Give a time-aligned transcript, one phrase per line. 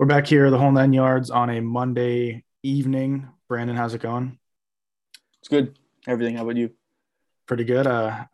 [0.00, 3.28] We're back here, the whole nine yards on a Monday evening.
[3.48, 4.38] Brandon, how's it going?
[5.40, 5.78] It's good.
[6.08, 6.36] Everything.
[6.36, 6.70] How about you?
[7.44, 7.86] Pretty good.
[7.86, 8.24] Uh,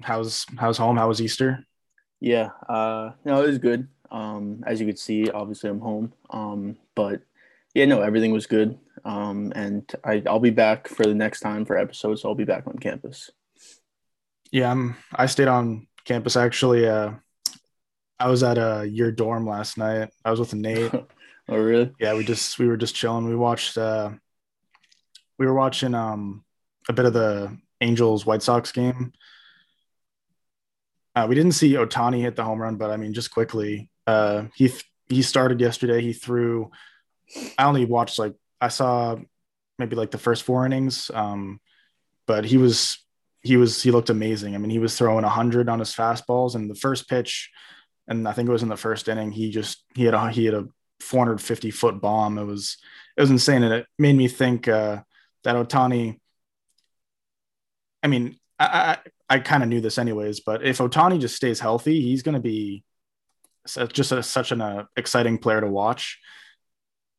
[0.00, 0.96] how's how's home?
[0.96, 1.66] How was Easter?
[2.20, 2.50] Yeah.
[2.68, 3.88] Uh, no, it was good.
[4.12, 6.12] Um, as you could see, obviously I'm home.
[6.30, 7.20] Um, but
[7.74, 8.78] yeah, no, everything was good.
[9.04, 12.22] Um, and I, I'll be back for the next time for episodes.
[12.22, 13.32] So I'll be back on campus.
[14.52, 14.94] Yeah, I'm.
[15.12, 16.88] I stayed on campus actually.
[16.88, 17.14] Uh,
[18.18, 20.10] I was at uh, your dorm last night.
[20.24, 20.92] I was with Nate.
[21.48, 21.92] oh, really?
[22.00, 23.28] Yeah, we just we were just chilling.
[23.28, 23.76] We watched.
[23.76, 24.10] Uh,
[25.38, 26.44] we were watching um
[26.88, 29.12] a bit of the Angels White Sox game.
[31.14, 34.44] Uh, we didn't see Ohtani hit the home run, but I mean, just quickly, uh,
[34.54, 34.72] he
[35.08, 36.00] he started yesterday.
[36.00, 36.70] He threw.
[37.58, 39.16] I only watched like I saw
[39.78, 41.60] maybe like the first four innings, um,
[42.26, 42.98] but he was
[43.40, 44.54] he was he looked amazing.
[44.54, 47.50] I mean, he was throwing hundred on his fastballs, and the first pitch,
[48.08, 50.44] and I think it was in the first inning, he just he had a he
[50.44, 50.66] had a
[51.00, 52.38] 450 foot bomb.
[52.38, 52.78] It was
[53.16, 55.02] it was insane, and it made me think uh,
[55.44, 56.18] that Ohtani.
[58.02, 58.98] I mean, I
[59.28, 62.34] I, I kind of knew this anyways, but if Ohtani just stays healthy, he's going
[62.34, 62.84] to be
[63.92, 66.20] just a, such an uh, exciting player to watch.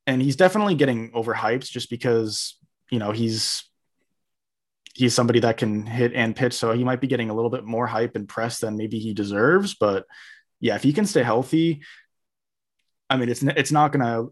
[0.06, 2.58] And he's definitely getting overhyped just because
[2.90, 3.66] you know he's
[4.94, 7.66] he's somebody that can hit and pitch, so he might be getting a little bit
[7.66, 9.76] more hype and press than maybe he deserves.
[9.76, 10.06] But
[10.60, 11.82] yeah, if he can stay healthy,
[13.10, 14.26] I mean, it's it's not gonna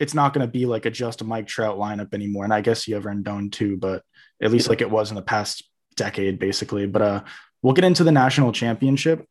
[0.00, 2.44] it's not gonna be like a just a Mike Trout lineup anymore.
[2.44, 4.02] And I guess you have Rendon too, but
[4.42, 5.64] at least like it was in the past
[5.96, 6.86] decade, basically.
[6.86, 7.24] But uh,
[7.62, 9.26] we'll get into the national championship.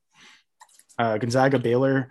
[0.98, 2.10] Uh, Gonzaga Baylor,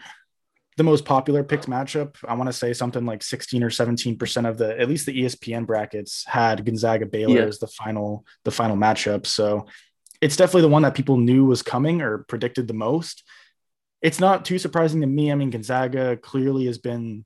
[0.77, 2.17] the most popular picked matchup.
[2.27, 5.23] I want to say something like 16 or 17 percent of the at least the
[5.23, 7.45] ESPN brackets had Gonzaga Baylor yeah.
[7.45, 9.27] as the final the final matchup.
[9.27, 9.67] So
[10.21, 13.25] it's definitely the one that people knew was coming or predicted the most.
[14.03, 15.31] It's not too surprising to me.
[15.31, 17.25] I mean, Gonzaga clearly has been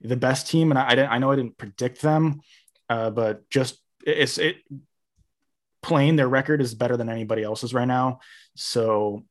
[0.00, 2.40] the best team, and I, I, I know I didn't predict them,
[2.88, 4.56] uh, but just it's it
[5.82, 8.20] plain their record is better than anybody else's right now.
[8.54, 9.24] So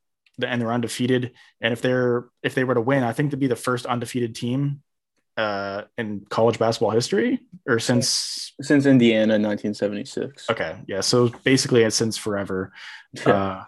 [0.43, 1.31] and they're undefeated.
[1.59, 4.35] And if they're if they were to win, I think to be the first undefeated
[4.35, 4.81] team
[5.37, 10.49] uh, in college basketball history, or since since Indiana, in 1976.
[10.49, 11.01] Okay, yeah.
[11.01, 12.73] So basically, it's since forever.
[13.25, 13.63] uh,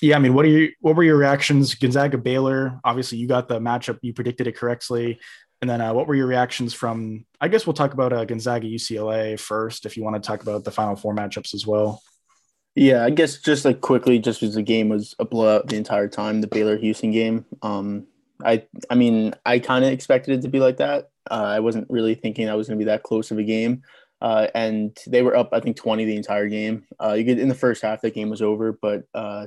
[0.00, 0.72] yeah, I mean, what are you?
[0.80, 1.74] What were your reactions?
[1.74, 2.80] Gonzaga Baylor.
[2.84, 3.98] Obviously, you got the matchup.
[4.02, 5.18] You predicted it correctly.
[5.60, 7.24] And then, uh, what were your reactions from?
[7.40, 10.64] I guess we'll talk about uh, Gonzaga UCLA first, if you want to talk about
[10.64, 12.00] the Final Four matchups as well.
[12.76, 16.06] Yeah, I guess just like quickly, just because the game was a blowout the entire
[16.06, 17.44] time, the Baylor Houston game.
[17.62, 18.06] Um,
[18.44, 21.10] I I mean, I kind of expected it to be like that.
[21.28, 23.82] Uh, I wasn't really thinking that was going to be that close of a game.
[24.20, 26.84] Uh, and they were up, I think, 20 the entire game.
[27.02, 29.46] Uh, you get in the first half, that game was over, but uh,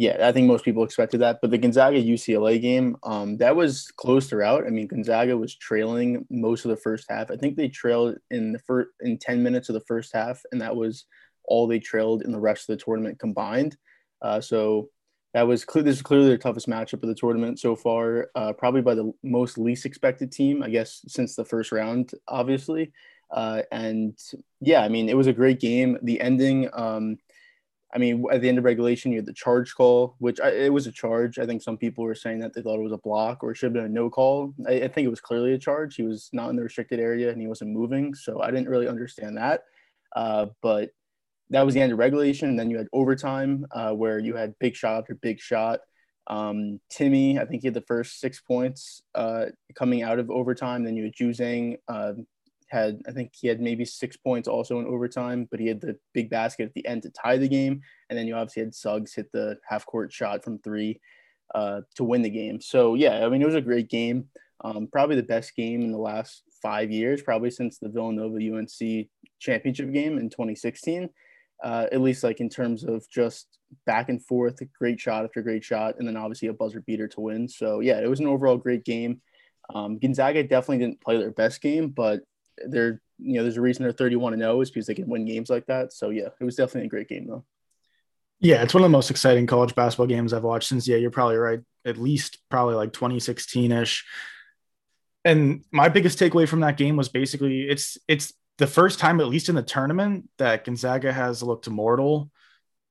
[0.00, 1.40] yeah, I think most people expected that.
[1.42, 4.66] But the Gonzaga UCLA game, um, that was close throughout.
[4.66, 7.30] I mean, Gonzaga was trailing most of the first half.
[7.30, 10.62] I think they trailed in the first in 10 minutes of the first half, and
[10.62, 11.04] that was
[11.44, 13.76] all they trailed in the rest of the tournament combined.
[14.22, 14.88] Uh, so
[15.34, 15.84] that was clear.
[15.84, 19.12] This is clearly their toughest matchup of the tournament so far, uh, probably by the
[19.22, 22.92] most least expected team, I guess, since the first round, obviously.
[23.30, 24.18] Uh, and
[24.62, 25.98] yeah, I mean, it was a great game.
[26.00, 27.18] The ending, um,
[27.92, 30.72] I mean, at the end of regulation, you had the charge call, which I, it
[30.72, 31.38] was a charge.
[31.38, 33.56] I think some people were saying that they thought it was a block or it
[33.56, 34.54] should have been a no call.
[34.68, 35.96] I, I think it was clearly a charge.
[35.96, 38.14] He was not in the restricted area and he wasn't moving.
[38.14, 39.64] So I didn't really understand that.
[40.14, 40.90] Uh, but
[41.50, 42.48] that was the end of regulation.
[42.48, 45.80] And then you had overtime uh, where you had big shot after big shot.
[46.28, 50.84] Um, Timme, I think he had the first six points uh, coming out of overtime.
[50.84, 51.78] Then you had Juzang
[52.70, 55.96] had, I think he had maybe six points also in overtime, but he had the
[56.14, 57.80] big basket at the end to tie the game.
[58.08, 61.00] And then you obviously had Suggs hit the half court shot from three
[61.54, 62.60] uh, to win the game.
[62.60, 64.26] So yeah, I mean, it was a great game.
[64.62, 69.08] Um, probably the best game in the last five years, probably since the Villanova UNC
[69.38, 71.08] championship game in 2016
[71.62, 75.64] uh, at least like in terms of just back and forth, great shot after great
[75.64, 77.48] shot, and then obviously a buzzer beater to win.
[77.48, 79.20] So yeah, it was an overall great game.
[79.74, 82.20] Um, Gonzaga definitely didn't play their best game, but
[82.66, 85.24] they're you know there's a reason they're 31 and 0 is because they can win
[85.24, 85.92] games like that.
[85.92, 87.44] So yeah, it was definitely a great game though.
[88.40, 91.10] Yeah, it's one of the most exciting college basketball games I've watched since yeah, you're
[91.10, 91.60] probably right.
[91.84, 94.06] At least probably like 2016 ish.
[95.24, 99.28] And my biggest takeaway from that game was basically it's it's the first time, at
[99.28, 102.30] least in the tournament, that Gonzaga has looked mortal.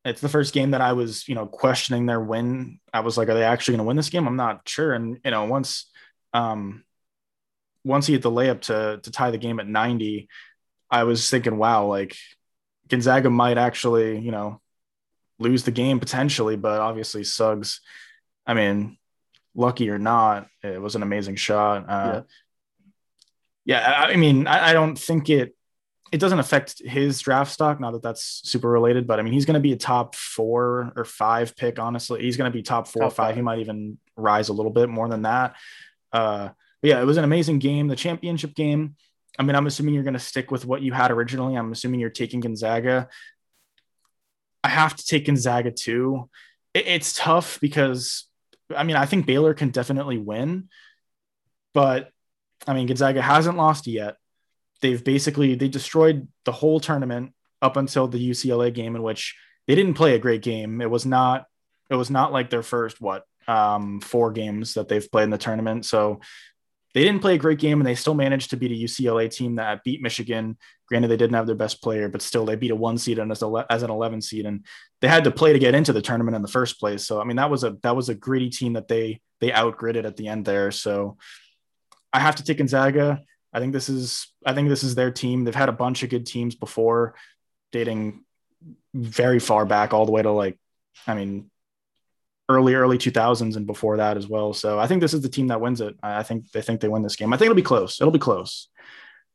[0.04, 2.80] It's the first game that I was, you know, questioning their win.
[2.92, 4.28] I was like, are they actually going to win this game?
[4.28, 4.94] I'm not sure.
[4.94, 5.92] And you know, once,
[6.34, 6.84] um,
[7.90, 10.30] once he hit the layup to to tie the game at 90,
[10.90, 12.16] I was thinking, wow, like
[12.88, 14.62] Gonzaga might actually, you know,
[15.40, 16.56] lose the game potentially.
[16.56, 17.82] But obviously, Suggs,
[18.46, 18.98] I mean,
[19.56, 21.86] lucky or not, it was an amazing shot.
[21.90, 22.22] Uh,
[23.66, 23.82] yeah.
[23.82, 25.56] yeah, I mean, I, I don't think it
[26.12, 27.80] it doesn't affect his draft stock.
[27.80, 30.94] Not that that's super related, but I mean, he's going to be a top four
[30.96, 31.80] or five pick.
[31.80, 33.28] Honestly, he's going to be top four top or five.
[33.30, 33.36] five.
[33.36, 35.56] He might even rise a little bit more than that.
[36.12, 36.50] Uh,
[36.82, 37.88] yeah, it was an amazing game.
[37.88, 38.96] The championship game.
[39.38, 41.56] I mean, I'm assuming you're going to stick with what you had originally.
[41.56, 43.08] I'm assuming you're taking Gonzaga.
[44.64, 46.30] I have to take Gonzaga too.
[46.74, 48.26] It, it's tough because,
[48.76, 50.70] I mean, I think Baylor can definitely win,
[51.74, 52.12] but
[52.68, 54.18] I mean, Gonzaga hasn't lost yet.
[54.82, 59.36] They've basically they destroyed the whole tournament up until the UCLA game, in which
[59.68, 60.82] they didn't play a great game.
[60.82, 61.46] It was not.
[61.90, 65.38] It was not like their first what um, four games that they've played in the
[65.38, 65.86] tournament.
[65.86, 66.22] So
[66.94, 69.56] they didn't play a great game and they still managed to beat a UCLA team
[69.56, 70.58] that beat Michigan.
[70.88, 73.32] Granted, they didn't have their best player, but still they beat a one seed and
[73.32, 74.66] as, a, as an 11 seed, and
[75.02, 77.06] they had to play to get into the tournament in the first place.
[77.06, 80.06] So I mean, that was a that was a gritty team that they they outgritted
[80.06, 80.72] at the end there.
[80.72, 81.18] So
[82.12, 83.22] I have to take Gonzaga.
[83.54, 85.44] I think this is I think this is their team.
[85.44, 87.16] They've had a bunch of good teams before,
[87.72, 88.24] dating
[88.94, 90.58] very far back, all the way to like,
[91.06, 91.50] I mean,
[92.50, 94.54] early early 2000s and before that as well.
[94.54, 95.96] So I think this is the team that wins it.
[96.04, 97.32] I think they think they win this game.
[97.32, 98.02] I think it'll be close.
[98.02, 98.68] It'll be close.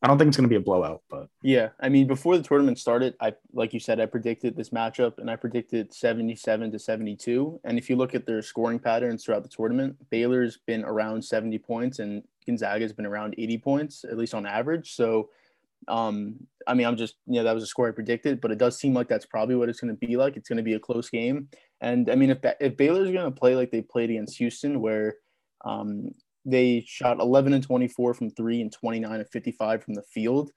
[0.03, 2.43] I don't think it's going to be a blowout, but yeah, I mean, before the
[2.43, 6.79] tournament started, I like you said, I predicted this matchup, and I predicted 77 to
[6.79, 7.61] 72.
[7.65, 11.57] And if you look at their scoring patterns throughout the tournament, Baylor's been around 70
[11.61, 14.95] points, and Gonzaga's been around 80 points, at least on average.
[14.95, 15.31] So
[15.89, 18.59] um, I mean, I'm just, you know, that was a score I predicted, but it
[18.59, 20.37] does seem like that's probably what it's going to be like.
[20.37, 21.49] It's going to be a close game.
[21.85, 25.17] And I mean, if, if Baylor's going to play like they played against Houston, where
[25.67, 26.13] um,
[26.47, 30.51] they shot 11 and 24 from three and 29 and 55 from the field,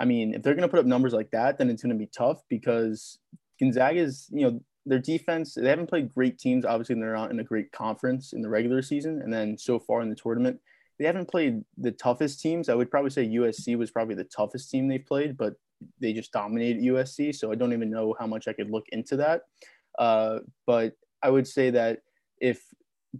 [0.00, 1.98] I mean, if they're going to put up numbers like that, then it's going to
[1.98, 3.18] be tough because
[3.60, 6.64] Gonzaga is, you know, their defense, they haven't played great teams.
[6.64, 9.20] Obviously, they're not in a great conference in the regular season.
[9.22, 10.58] And then so far in the tournament,
[10.98, 12.70] they haven't played the toughest teams.
[12.70, 15.52] I would probably say USC was probably the toughest team they've played, but
[16.00, 17.34] they just dominated USC.
[17.34, 19.42] So I don't even know how much I could look into that.
[19.98, 22.00] Uh, but I would say that
[22.40, 22.62] if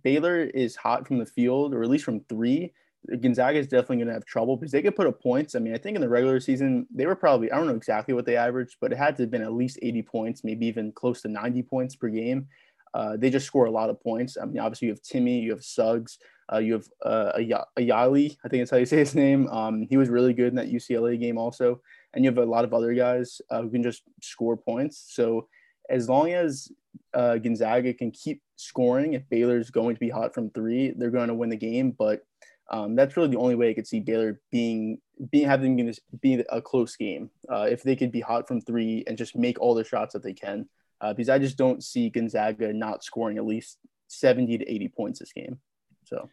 [0.03, 2.73] Baylor is hot from the field, or at least from three,
[3.21, 5.55] Gonzaga is definitely going to have trouble because they could put up points.
[5.55, 8.15] I mean, I think in the regular season, they were probably, I don't know exactly
[8.15, 10.93] what they averaged, but it had to have been at least 80 points, maybe even
[10.93, 12.47] close to 90 points per game.
[12.95, 14.37] Uh, they just score a lot of points.
[14.41, 16.19] I mean, obviously, you have Timme, you have Suggs,
[16.53, 19.49] uh, you have uh, Ayayi, I think that's how you say his name.
[19.49, 21.81] Um, he was really good in that UCLA game also.
[22.15, 25.07] And you have a lot of other guys uh, who can just score points.
[25.09, 25.49] So
[25.93, 26.73] as long as
[27.15, 31.29] uh, Gonzaga can keep scoring, if Baylor's going to be hot from three, they're going
[31.29, 31.93] to win the game.
[31.93, 32.25] But
[32.71, 34.99] um, that's really the only way I could see Baylor being
[35.31, 37.31] being having this be a close game.
[37.49, 40.23] Uh, if they could be hot from three and just make all the shots that
[40.23, 40.69] they can,
[41.01, 43.79] uh, because I just don't see Gonzaga not scoring at least
[44.09, 45.61] seventy to eighty points this game.
[46.05, 46.29] So.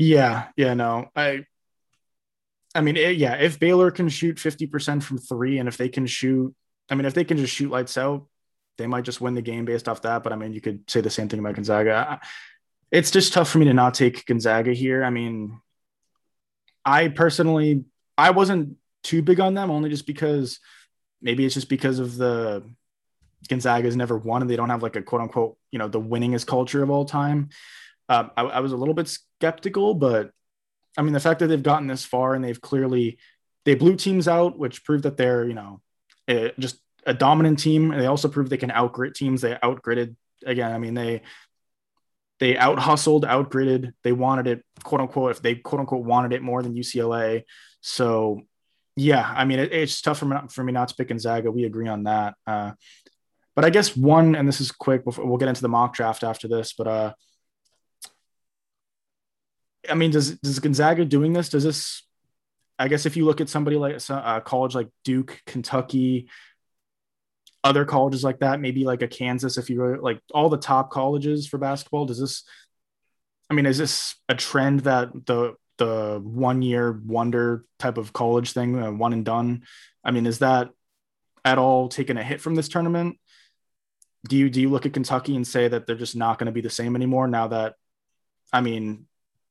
[0.00, 1.44] Yeah, yeah, no, I,
[2.72, 5.88] I mean, it, yeah, if Baylor can shoot fifty percent from three, and if they
[5.88, 6.54] can shoot,
[6.90, 8.26] I mean, if they can just shoot lights out,
[8.78, 10.22] they might just win the game based off that.
[10.22, 12.20] But I mean, you could say the same thing about Gonzaga.
[12.90, 15.04] It's just tough for me to not take Gonzaga here.
[15.04, 15.60] I mean,
[16.84, 17.84] I personally,
[18.16, 20.60] I wasn't too big on them, only just because
[21.20, 22.62] maybe it's just because of the
[23.48, 26.46] Gonzaga's never won and they don't have like a quote unquote, you know, the winningest
[26.46, 27.50] culture of all time.
[28.08, 30.30] Um, I, I was a little bit skeptical, but
[30.96, 33.18] I mean, the fact that they've gotten this far and they've clearly
[33.64, 35.80] they blew teams out, which proved that they're you know
[36.58, 37.90] just a dominant team.
[37.90, 39.40] And they also proved they can outgrit teams.
[39.40, 40.72] They outgritted again.
[40.72, 41.22] I mean, they
[42.40, 43.92] they out hustled, outgritted.
[44.04, 47.42] They wanted it, quote unquote, if they quote unquote wanted it more than UCLA.
[47.80, 48.42] So
[48.96, 51.50] yeah, I mean, it, it's tough for me, for me not to pick Gonzaga.
[51.50, 52.34] We agree on that.
[52.46, 52.72] Uh,
[53.54, 55.04] but I guess one, and this is quick.
[55.04, 56.74] Before, we'll get into the mock draft after this.
[56.76, 57.12] But uh,
[59.88, 61.48] I mean, does does Gonzaga doing this?
[61.48, 62.02] Does this?
[62.78, 66.28] I guess if you look at somebody like a uh, college like Duke, Kentucky,
[67.64, 70.90] other colleges like that, maybe like a Kansas, if you were like all the top
[70.90, 72.44] colleges for basketball, does this?
[73.50, 78.52] I mean, is this a trend that the the one year wonder type of college
[78.52, 79.64] thing, uh, one and done?
[80.04, 80.70] I mean, is that
[81.44, 83.18] at all taken a hit from this tournament?
[84.28, 86.52] Do you do you look at Kentucky and say that they're just not going to
[86.52, 87.74] be the same anymore now that
[88.52, 89.06] I mean,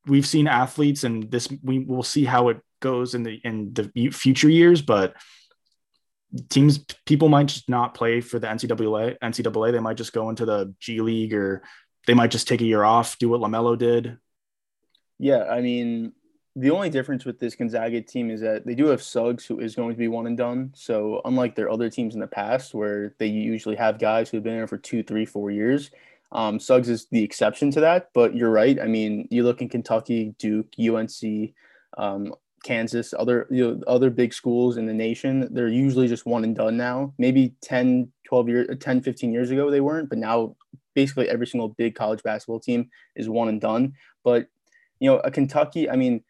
[0.06, 4.10] we've seen athletes and this we will see how it goes in the in the
[4.10, 5.14] future years but
[6.50, 10.44] teams people might just not play for the NCAA NCAA they might just go into
[10.44, 11.62] the G League or
[12.06, 14.18] they might just take a year off do what LaMelo did.
[15.18, 16.12] Yeah I mean
[16.56, 19.76] the only difference with this Gonzaga team is that they do have Suggs who is
[19.76, 20.72] going to be one and done.
[20.74, 24.56] So unlike their other teams in the past where they usually have guys who've been
[24.56, 25.90] there for two three four years
[26.30, 28.78] Um, Suggs is the exception to that, but you're right.
[28.78, 31.54] I mean, you look in Kentucky, Duke, UNC,
[31.96, 32.34] um,
[32.64, 36.54] Kansas, other you know, other big schools in the nation, they're usually just one and
[36.54, 37.14] done now.
[37.18, 40.56] Maybe 10, 12 years, 10, 15 years ago they weren't, but now
[40.94, 43.94] basically every single big college basketball team is one and done.
[44.24, 44.48] But
[45.00, 46.22] you know, a Kentucky, I mean,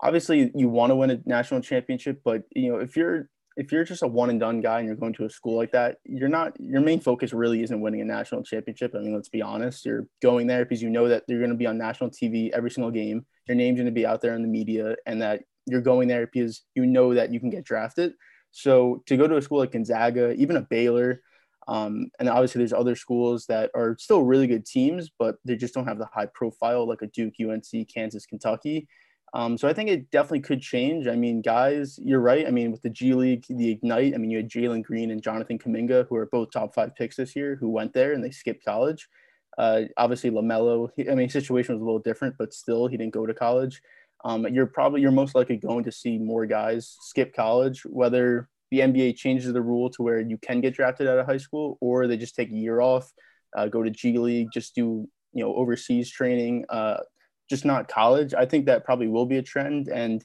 [0.00, 3.84] obviously you want to win a national championship, but you know, if you're if you're
[3.84, 6.28] just a one and done guy and you're going to a school like that, you're
[6.28, 8.94] not your main focus really isn't winning a national championship.
[8.94, 9.84] I mean, let's be honest.
[9.84, 12.70] You're going there because you know that you're going to be on national TV every
[12.70, 13.26] single game.
[13.48, 16.26] Your name's going to be out there in the media, and that you're going there
[16.26, 18.12] because you know that you can get drafted.
[18.50, 21.22] So to go to a school like Gonzaga, even a Baylor,
[21.68, 25.74] um, and obviously there's other schools that are still really good teams, but they just
[25.74, 28.88] don't have the high profile like a Duke, UNC, Kansas, Kentucky.
[29.32, 31.06] Um, so I think it definitely could change.
[31.06, 32.46] I mean, guys, you're right.
[32.46, 35.22] I mean, with the G League, the Ignite, I mean, you had Jalen Green and
[35.22, 38.32] Jonathan Kuminga, who are both top five picks this year, who went there and they
[38.32, 39.08] skipped college.
[39.56, 43.26] Uh, obviously, LaMelo, I mean, situation was a little different, but still, he didn't go
[43.26, 43.80] to college.
[44.24, 48.80] Um, you're probably you're most likely going to see more guys skip college, whether the
[48.80, 52.06] NBA changes the rule to where you can get drafted out of high school, or
[52.06, 53.10] they just take a year off,
[53.56, 56.64] uh, go to G League, just do you know overseas training.
[56.68, 56.98] Uh,
[57.50, 58.32] just not college.
[58.32, 59.88] I think that probably will be a trend.
[59.88, 60.24] And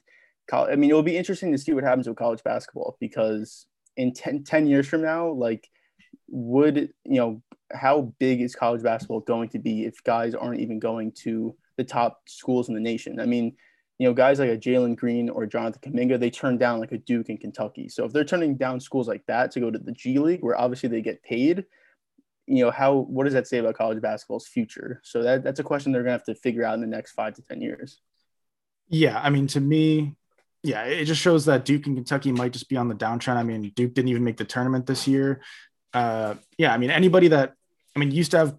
[0.52, 4.14] I mean, it will be interesting to see what happens with college basketball because in
[4.14, 5.68] 10, 10 years from now, like,
[6.28, 10.78] would, you know, how big is college basketball going to be if guys aren't even
[10.78, 13.18] going to the top schools in the nation?
[13.18, 13.56] I mean,
[13.98, 16.98] you know, guys like a Jalen Green or Jonathan Kuminga, they turn down like a
[16.98, 17.88] Duke in Kentucky.
[17.88, 20.58] So if they're turning down schools like that to go to the G League, where
[20.58, 21.64] obviously they get paid,
[22.46, 25.00] you know how what does that say about college basketball's future?
[25.02, 27.34] So that, that's a question they're to have to figure out in the next five
[27.34, 28.00] to ten years.
[28.88, 30.14] Yeah i mean to me
[30.62, 33.36] yeah it just shows that duke and kentucky might just be on the downtrend.
[33.36, 35.40] I mean duke didn't even make the tournament this year.
[35.92, 37.54] Uh, yeah i mean anybody that
[37.96, 38.56] i mean used to have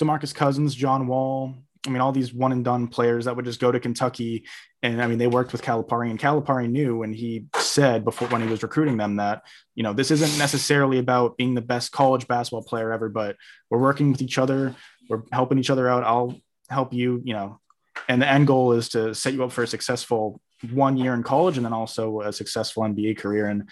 [0.00, 1.54] demarcus cousins john wall
[1.86, 4.44] I mean, all these one and done players that would just go to Kentucky.
[4.82, 8.42] And I mean, they worked with Calipari, and Calipari knew, and he said before when
[8.42, 9.42] he was recruiting them that,
[9.74, 13.36] you know, this isn't necessarily about being the best college basketball player ever, but
[13.70, 14.74] we're working with each other,
[15.08, 16.04] we're helping each other out.
[16.04, 16.36] I'll
[16.68, 17.60] help you, you know,
[18.08, 21.22] and the end goal is to set you up for a successful one year in
[21.22, 23.46] college and then also a successful NBA career.
[23.46, 23.68] And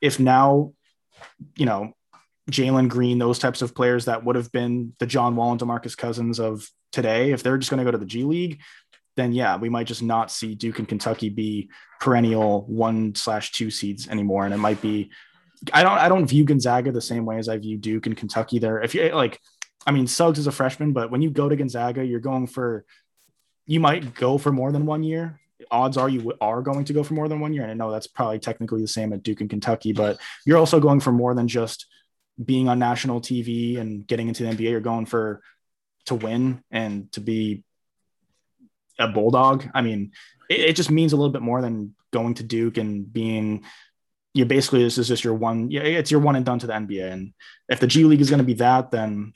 [0.00, 0.72] if now,
[1.56, 1.92] you know,
[2.50, 5.96] Jalen Green, those types of players that would have been the John Wall and Demarcus
[5.96, 8.60] Cousins of today, if they're just going to go to the G League,
[9.16, 13.70] then yeah, we might just not see Duke and Kentucky be perennial one slash two
[13.70, 14.44] seeds anymore.
[14.44, 15.10] And it might be,
[15.72, 18.58] I don't, I don't view Gonzaga the same way as I view Duke and Kentucky.
[18.58, 19.40] There, if you like,
[19.86, 22.84] I mean, Suggs is a freshman, but when you go to Gonzaga, you're going for,
[23.66, 25.40] you might go for more than one year.
[25.70, 27.62] Odds are you are going to go for more than one year.
[27.64, 30.78] And I know that's probably technically the same at Duke and Kentucky, but you're also
[30.78, 31.86] going for more than just
[32.42, 34.70] being on national TV and getting into the NBA.
[34.70, 35.42] You're going for
[36.06, 37.64] to win and to be
[38.98, 39.68] a bulldog.
[39.74, 40.12] I mean,
[40.48, 43.64] it, it, just means a little bit more than going to Duke and being
[44.34, 46.72] you basically this is just your one yeah it's your one and done to the
[46.72, 47.32] NBA and
[47.68, 49.32] if the G League is going to be that then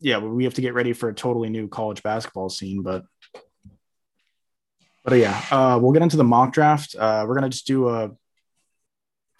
[0.00, 3.04] yeah we have to get ready for a totally new college basketball scene but
[5.04, 7.88] but yeah uh, we'll get into the mock draft uh, we're going to just do
[7.88, 8.12] a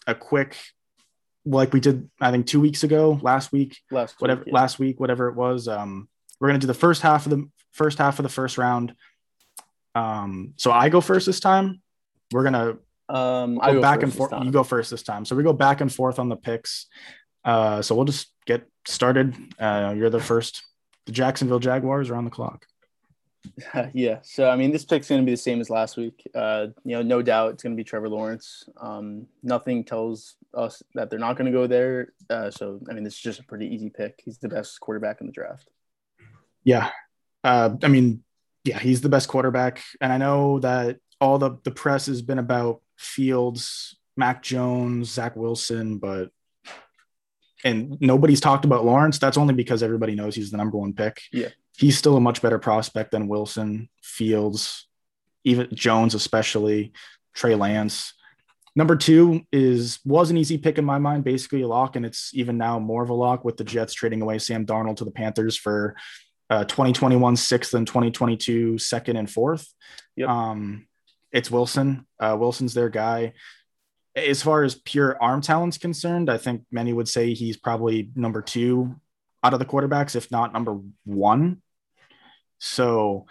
[0.07, 0.57] a quick
[1.47, 4.55] like we did I think 2 weeks ago last week last whatever week, yeah.
[4.55, 6.09] last week whatever it was um
[6.41, 8.95] we're going to do the first half of the first half of the first round.
[9.95, 11.81] Um, so I go first this time.
[12.33, 14.33] We're gonna um, go, go back and forth.
[14.43, 15.25] You go first this time.
[15.25, 16.87] So we go back and forth on the picks.
[17.45, 19.35] Uh, so we'll just get started.
[19.59, 20.63] Uh, you're the first.
[21.07, 22.67] The Jacksonville Jaguars are on the clock.
[23.95, 24.19] yeah.
[24.23, 26.29] So I mean, this pick's going to be the same as last week.
[26.35, 28.69] Uh, you know, no doubt it's going to be Trevor Lawrence.
[28.81, 32.13] Um, nothing tells us that they're not going to go there.
[32.31, 34.21] Uh, so I mean, this is just a pretty easy pick.
[34.25, 35.69] He's the best quarterback in the draft.
[36.65, 36.91] Yeah.
[37.45, 38.25] Uh, I mean,
[38.65, 39.83] yeah, he's the best quarterback.
[40.01, 45.37] And I know that all the, the press has been about Fields, Mac Jones, Zach
[45.37, 46.31] Wilson, but
[47.65, 49.19] and nobody's talked about Lawrence.
[49.19, 51.21] That's only because everybody knows he's the number one pick.
[51.33, 51.49] Yeah.
[51.77, 54.87] He's still a much better prospect than Wilson, Fields,
[55.45, 56.93] even Jones, especially
[57.35, 58.15] Trey Lance.
[58.77, 62.31] Number two is was an easy pick in my mind, basically a lock, and it's
[62.35, 65.11] even now more of a lock with the Jets trading away Sam Darnold to the
[65.11, 65.97] Panthers for
[66.51, 69.67] uh, 2021 sixth and 2022 second and fourth.
[70.17, 70.29] Yep.
[70.29, 70.87] Um,
[71.33, 72.07] it's Wilson.
[72.21, 73.33] Uh, Wilson's their guy.
[74.15, 78.43] As far as pure arm talent's concerned, I think many would say he's probably number
[78.43, 78.95] two
[79.43, 81.63] out of the quarterbacks, if not number one.
[82.59, 83.27] So,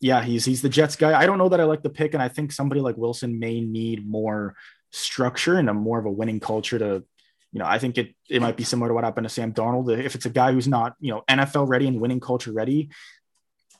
[0.00, 1.18] yeah, he's he's the Jets guy.
[1.18, 3.60] I don't know that I like the pick, and I think somebody like Wilson may
[3.60, 4.54] need more
[4.96, 7.04] structure and a more of a winning culture to
[7.52, 10.04] you know, I think it it might be similar to what happened to Sam Darnold.
[10.04, 12.90] If it's a guy who's not, you know, NFL ready and winning culture ready,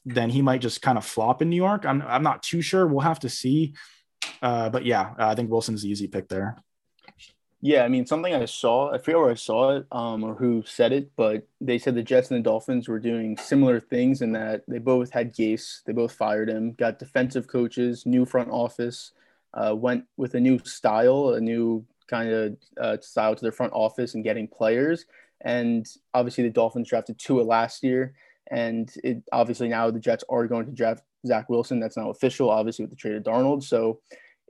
[0.06, 1.84] then he might just kind of flop in New York.
[1.84, 2.86] I'm I'm not too sure.
[2.86, 3.74] We'll have to see.
[4.40, 6.56] Uh, but yeah, I think Wilson's the easy pick there.
[7.60, 10.62] Yeah, I mean, something I saw, I forget where I saw it um, or who
[10.64, 14.32] said it, but they said the Jets and the Dolphins were doing similar things in
[14.32, 19.12] that they both had Gase, they both fired him, got defensive coaches, new front office,
[19.54, 23.72] uh, went with a new style, a new kind of uh, style to their front
[23.72, 25.04] office and getting players.
[25.42, 28.14] And obviously, the Dolphins drafted Tua last year,
[28.50, 31.80] and it obviously now the Jets are going to draft Zach Wilson.
[31.80, 33.62] That's now official, obviously with the trade of Darnold.
[33.62, 34.00] So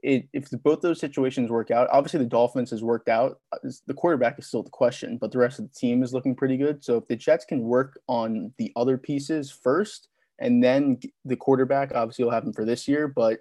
[0.02, 3.40] it, if the, both those situations work out, obviously the Dolphins has worked out.
[3.62, 6.56] The quarterback is still the question, but the rest of the team is looking pretty
[6.56, 6.84] good.
[6.84, 11.92] So if the Jets can work on the other pieces first, and then the quarterback,
[11.94, 13.08] obviously will happen for this year.
[13.08, 13.40] But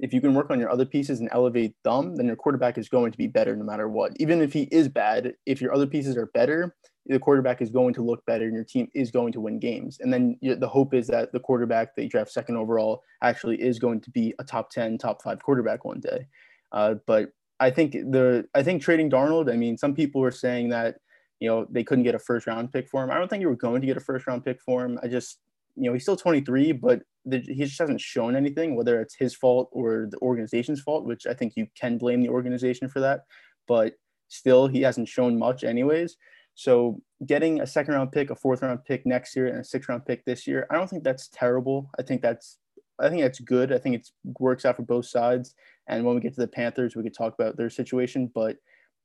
[0.00, 2.88] if you can work on your other pieces and elevate them, then your quarterback is
[2.88, 4.12] going to be better no matter what.
[4.18, 6.74] Even if he is bad, if your other pieces are better,
[7.06, 9.98] the quarterback is going to look better and your team is going to win games.
[10.00, 13.78] And then the hope is that the quarterback that you draft second overall actually is
[13.78, 16.26] going to be a top 10, top five quarterback one day.
[16.72, 20.70] Uh, but I think the I think trading Darnold, I mean, some people were saying
[20.70, 20.96] that,
[21.40, 23.10] you know, they couldn't get a first round pick for him.
[23.10, 24.98] I don't think you were going to get a first round pick for him.
[25.02, 25.38] I just,
[25.76, 29.68] you know, he's still 23, but he just hasn't shown anything, whether it's his fault
[29.72, 33.24] or the organization's fault, which I think you can blame the organization for that.
[33.66, 33.94] But
[34.28, 36.16] still, he hasn't shown much, anyways.
[36.54, 39.88] So getting a second round pick, a fourth round pick next year, and a sixth
[39.88, 41.90] round pick this year, I don't think that's terrible.
[41.98, 42.58] I think that's
[43.00, 43.72] I think that's good.
[43.72, 45.54] I think it works out for both sides.
[45.88, 48.30] And when we get to the Panthers, we could talk about their situation.
[48.32, 48.56] But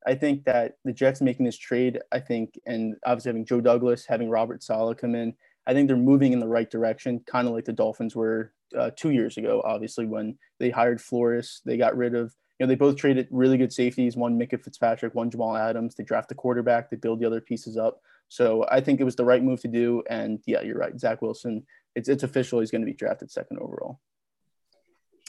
[0.06, 4.06] I think that the Jets making this trade, I think, and obviously having Joe Douglas,
[4.06, 5.34] having Robert Saleh come in,
[5.70, 8.90] I think they're moving in the right direction, kind of like the Dolphins were uh,
[8.96, 9.62] two years ago.
[9.64, 13.56] Obviously, when they hired Flores, they got rid of you know, they both traded really
[13.56, 15.94] good safeties, one Minkah Fitzpatrick, one Jamal Adams.
[15.94, 18.02] They draft the quarterback, they build the other pieces up.
[18.30, 20.02] So I think it was the right move to do.
[20.10, 21.00] And yeah, you're right.
[21.00, 22.62] Zach Wilson, it's it's official.
[22.62, 24.00] He's going to be drafted second overall.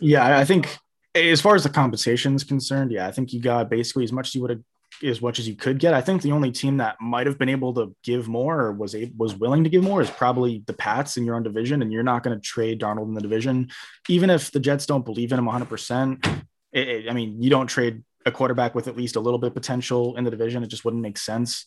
[0.01, 0.75] Yeah, I think
[1.15, 4.29] as far as the compensation is concerned, yeah, I think you got basically as much
[4.29, 4.63] as you would have
[5.05, 5.95] as much as you could get.
[5.95, 8.95] I think the only team that might have been able to give more or was
[8.95, 11.93] able, was willing to give more is probably the Pats in your own division, and
[11.93, 13.71] you're not going to trade Darnold in the division,
[14.09, 15.69] even if the Jets don't believe in him 100.
[15.69, 16.27] percent
[16.75, 20.25] I mean, you don't trade a quarterback with at least a little bit potential in
[20.25, 20.63] the division.
[20.63, 21.67] It just wouldn't make sense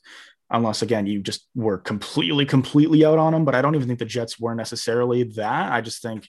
[0.49, 3.99] unless again you just were completely completely out on him but i don't even think
[3.99, 6.27] the jets were necessarily that i just think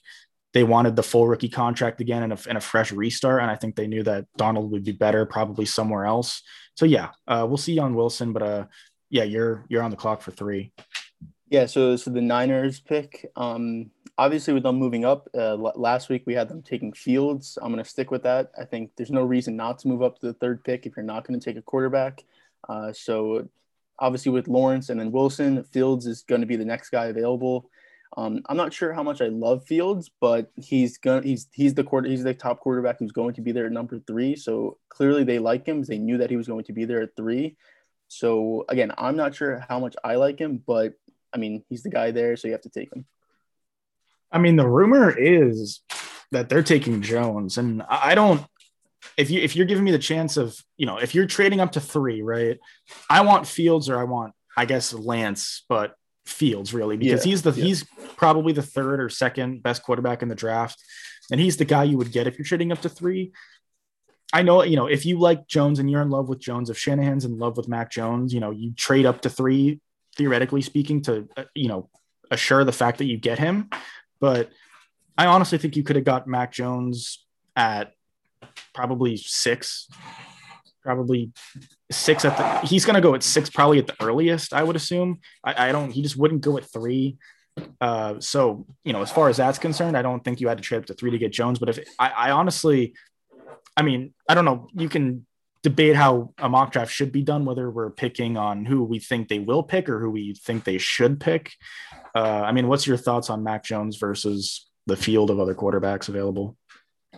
[0.55, 3.55] they wanted the full rookie contract again and a, and a fresh restart and i
[3.55, 6.41] think they knew that Darnold would be better probably somewhere else.
[6.75, 8.65] So yeah uh, we'll see on wilson but uh
[9.09, 10.71] yeah you're you're on the clock for three.
[11.49, 16.23] Yeah so so the niners pick um obviously with them moving up uh, last week
[16.25, 17.57] we had them taking fields.
[17.61, 18.49] I'm going to stick with that.
[18.57, 21.03] I think there's no reason not to move up to the third pick if you're
[21.03, 22.23] not going to take a quarterback.
[22.69, 23.49] Uh, so
[23.99, 27.69] obviously with lawrence and then wilson fields is going to be the next guy available
[28.17, 31.83] um, i'm not sure how much i love fields but he's gonna he's he's the
[31.83, 35.23] quarter he's the top quarterback who's going to be there at number three so clearly
[35.23, 37.55] they like him they knew that he was going to be there at three
[38.07, 40.93] so again i'm not sure how much i like him but
[41.33, 43.05] i mean he's the guy there so you have to take him
[44.35, 45.81] I mean, the rumor is
[46.31, 48.45] that they're taking Jones, and I don't.
[49.17, 51.71] If you if you're giving me the chance of you know if you're trading up
[51.73, 52.59] to three, right?
[53.09, 55.95] I want Fields or I want I guess Lance, but
[56.25, 57.65] Fields really because yeah, he's the yeah.
[57.65, 57.83] he's
[58.17, 60.81] probably the third or second best quarterback in the draft,
[61.31, 63.31] and he's the guy you would get if you're trading up to three.
[64.33, 66.77] I know, you know, if you like Jones and you're in love with Jones, if
[66.77, 69.79] Shanahan's in love with Mac Jones, you know, you trade up to three,
[70.17, 71.89] theoretically speaking, to, uh, you know,
[72.31, 73.69] assure the fact that you get him.
[74.19, 74.49] But
[75.17, 77.23] I honestly think you could have got Mac Jones
[77.55, 77.93] at
[78.73, 79.87] probably six,
[80.85, 81.31] probably
[81.91, 82.67] six at the.
[82.67, 84.53] He's to go at six, probably at the earliest.
[84.53, 85.19] I would assume.
[85.43, 85.91] I, I don't.
[85.91, 87.17] He just wouldn't go at three.
[87.81, 90.63] Uh, so you know, as far as that's concerned, I don't think you had to
[90.63, 91.59] trade up to three to get Jones.
[91.59, 92.93] But if I, I honestly,
[93.75, 94.69] I mean, I don't know.
[94.73, 95.25] You can
[95.63, 99.27] debate how a mock draft should be done, whether we're picking on who we think
[99.27, 101.51] they will pick or who we think they should pick.
[102.13, 106.07] Uh, I mean, what's your thoughts on Mac Jones versus the field of other quarterbacks
[106.07, 106.55] available?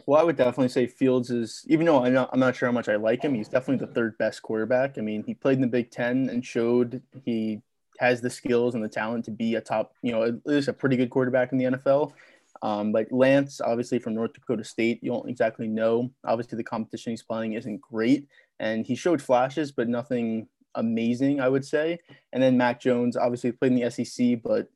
[0.08, 2.74] Well, I would definitely say Fields is, even though I'm not, I'm not sure how
[2.74, 4.98] much I like him, he's definitely the third best quarterback.
[4.98, 7.62] I mean, he played in the Big Ten and showed he
[8.00, 10.74] has the skills and the talent to be a top, you know, at least a
[10.74, 12.14] pretty good quarterback in the NFL.
[12.62, 16.10] Um, but Lance, obviously from North Dakota State, you don't exactly know.
[16.26, 18.28] Obviously, the competition he's playing isn't great,
[18.62, 22.00] and he showed flashes, but nothing amazing, I would say.
[22.32, 24.70] And then Mac Jones, obviously played in the SEC, but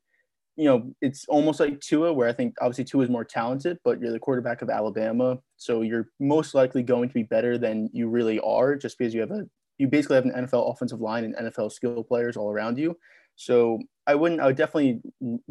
[0.56, 4.00] you know, it's almost like Tua, where I think obviously Tua is more talented, but
[4.00, 8.08] you're the quarterback of Alabama, so you're most likely going to be better than you
[8.08, 9.44] really are, just because you have a
[9.78, 12.96] you basically have an NFL offensive line and NFL skill players all around you.
[13.36, 14.40] So I wouldn't.
[14.40, 15.00] I would definitely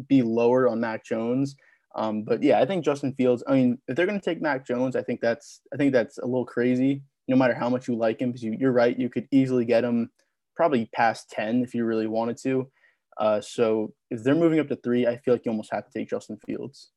[0.08, 1.56] be lower on Mac Jones.
[1.94, 3.42] Um, but yeah, I think Justin Fields.
[3.46, 6.18] I mean, if they're going to take Mac Jones, I think that's I think that's
[6.18, 7.02] a little crazy.
[7.28, 9.84] No matter how much you like him, because you, you're right, you could easily get
[9.84, 10.10] him
[10.56, 12.70] probably past ten if you really wanted to.
[13.16, 15.98] Uh, so if they're moving up to three, I feel like you almost have to
[15.98, 16.90] take Justin Fields.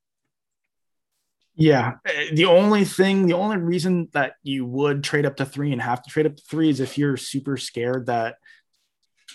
[1.56, 1.94] Yeah.
[2.06, 5.82] Eh, the only thing, the only reason that you would trade up to three and
[5.82, 8.36] have to trade up to three is if you're super scared that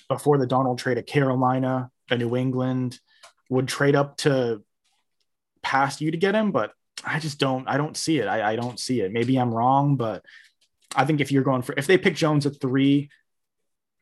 [0.08, 2.98] before the Darnold trade at Carolina, a New England
[3.48, 4.62] would trade up to
[5.62, 6.52] past you to get him.
[6.52, 6.72] But
[7.04, 8.26] I just don't, I don't see it.
[8.26, 9.12] I, I don't see it.
[9.12, 10.24] Maybe I'm wrong, but
[10.94, 13.10] I think if you're going for, if they pick Jones at three,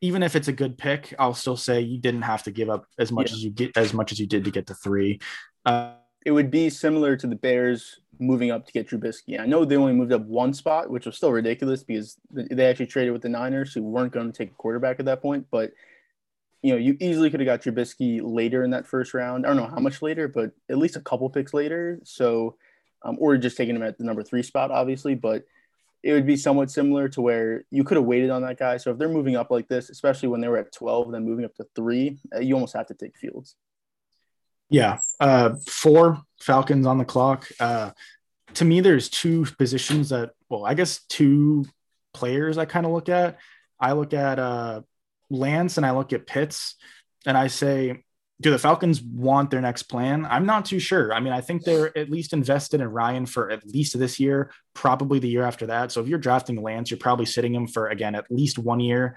[0.00, 2.86] even if it's a good pick, I'll still say you didn't have to give up
[2.98, 3.36] as much yeah.
[3.36, 5.20] as you get as much as you did to get to three.
[5.66, 5.92] Uh,
[6.24, 9.40] it would be similar to the Bears moving up to get Trubisky.
[9.40, 12.86] I know they only moved up one spot, which was still ridiculous because they actually
[12.86, 15.46] traded with the Niners, who weren't going to take a quarterback at that point.
[15.50, 15.72] But
[16.62, 19.46] you know, you easily could have got Trubisky later in that first round.
[19.46, 22.00] I don't know how much later, but at least a couple picks later.
[22.04, 22.56] So,
[23.02, 25.14] um, or just taking him at the number three spot, obviously.
[25.14, 25.44] But
[26.02, 28.76] it would be somewhat similar to where you could have waited on that guy.
[28.76, 31.44] So if they're moving up like this, especially when they were at 12, then moving
[31.44, 33.56] up to three, uh, you almost have to take Fields.
[34.70, 34.98] Yeah.
[35.18, 37.48] Uh, four Falcons on the clock.
[37.58, 37.90] Uh,
[38.54, 41.64] to me, there's two positions that, well, I guess two
[42.14, 43.38] players I kind of look at.
[43.80, 44.82] I look at uh,
[45.30, 46.76] Lance and I look at Pitts
[47.26, 48.04] and I say,
[48.40, 50.24] do the Falcons want their next plan?
[50.24, 51.12] I'm not too sure.
[51.12, 54.52] I mean, I think they're at least invested in Ryan for at least this year,
[54.74, 55.90] probably the year after that.
[55.90, 59.16] So if you're drafting Lance, you're probably sitting him for again at least one year.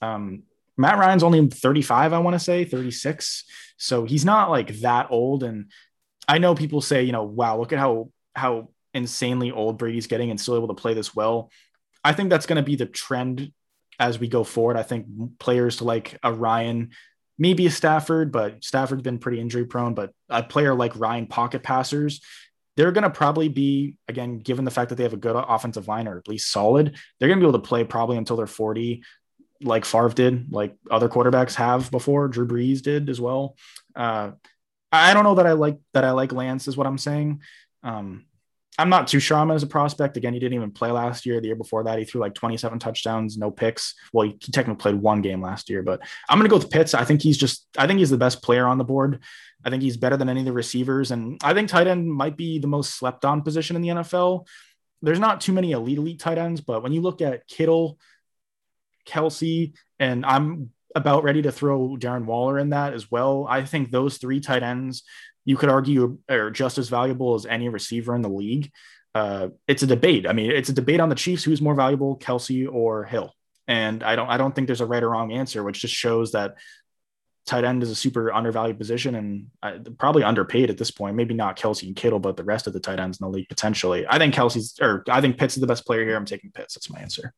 [0.00, 0.44] Um,
[0.76, 3.44] Matt Ryan's only 35, I want to say 36.
[3.76, 5.42] So he's not like that old.
[5.42, 5.70] And
[6.28, 10.30] I know people say, you know, wow, look at how how insanely old Brady's getting
[10.30, 11.50] and still able to play this well.
[12.04, 13.52] I think that's going to be the trend
[13.98, 14.76] as we go forward.
[14.76, 15.06] I think
[15.38, 16.90] players to like a Ryan,
[17.38, 19.94] maybe a Stafford, but Stafford's been pretty injury prone.
[19.94, 22.20] But a player like Ryan, pocket passers,
[22.76, 25.88] they're going to probably be again, given the fact that they have a good offensive
[25.88, 28.46] line or at least solid, they're going to be able to play probably until they're
[28.46, 29.02] 40,
[29.62, 32.28] like Favre did, like other quarterbacks have before.
[32.28, 33.56] Drew Brees did as well.
[33.94, 34.32] Uh,
[34.90, 37.40] I don't know that I like that I like Lance is what I'm saying.
[37.82, 38.26] Um,
[38.78, 40.16] I'm not too sure I'm as a prospect.
[40.16, 41.40] Again, he didn't even play last year.
[41.40, 43.94] The year before that, he threw like 27 touchdowns, no picks.
[44.12, 46.94] Well, he technically played one game last year, but I'm going to go with Pitts.
[46.94, 49.22] I think he's just, I think he's the best player on the board.
[49.64, 51.10] I think he's better than any of the receivers.
[51.10, 54.46] And I think tight end might be the most slept on position in the NFL.
[55.02, 57.98] There's not too many elite, elite tight ends, but when you look at Kittle,
[59.06, 63.46] Kelce, and I'm about ready to throw Darren Waller in that as well.
[63.48, 65.04] I think those three tight ends
[65.44, 68.70] you could argue are just as valuable as any receiver in the league.
[69.14, 70.26] Uh, it's a debate.
[70.26, 73.34] I mean, it's a debate on the Chiefs who's more valuable, Kelce or Hill.
[73.68, 76.32] And I don't I don't think there's a right or wrong answer, which just shows
[76.32, 76.56] that
[77.46, 81.16] tight end is a super undervalued position and uh, probably underpaid at this point.
[81.16, 83.48] Maybe not Kelce and Kittle, but the rest of the tight ends in the league
[83.48, 84.06] potentially.
[84.08, 86.16] I think Kelce's or I think Pitts is the best player here.
[86.16, 86.74] I'm taking Pitts.
[86.74, 87.34] That's my answer.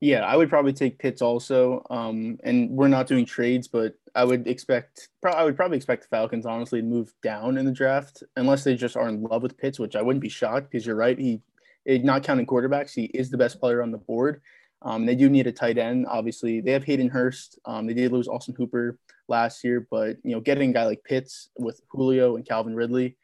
[0.00, 1.84] Yeah, I would probably take Pitts also.
[1.90, 6.08] Um, and we're not doing trades, but I would expect, I would probably expect the
[6.08, 9.58] Falcons honestly to move down in the draft unless they just are in love with
[9.58, 11.18] Pitts, which I wouldn't be shocked because you're right.
[11.18, 11.42] He,
[11.86, 14.40] not counting quarterbacks, he is the best player on the board.
[14.82, 16.06] Um, they do need a tight end.
[16.08, 17.58] Obviously, they have Hayden Hurst.
[17.66, 21.04] Um, they did lose Austin Hooper last year, but you know, getting a guy like
[21.04, 23.16] Pitts with Julio and Calvin Ridley,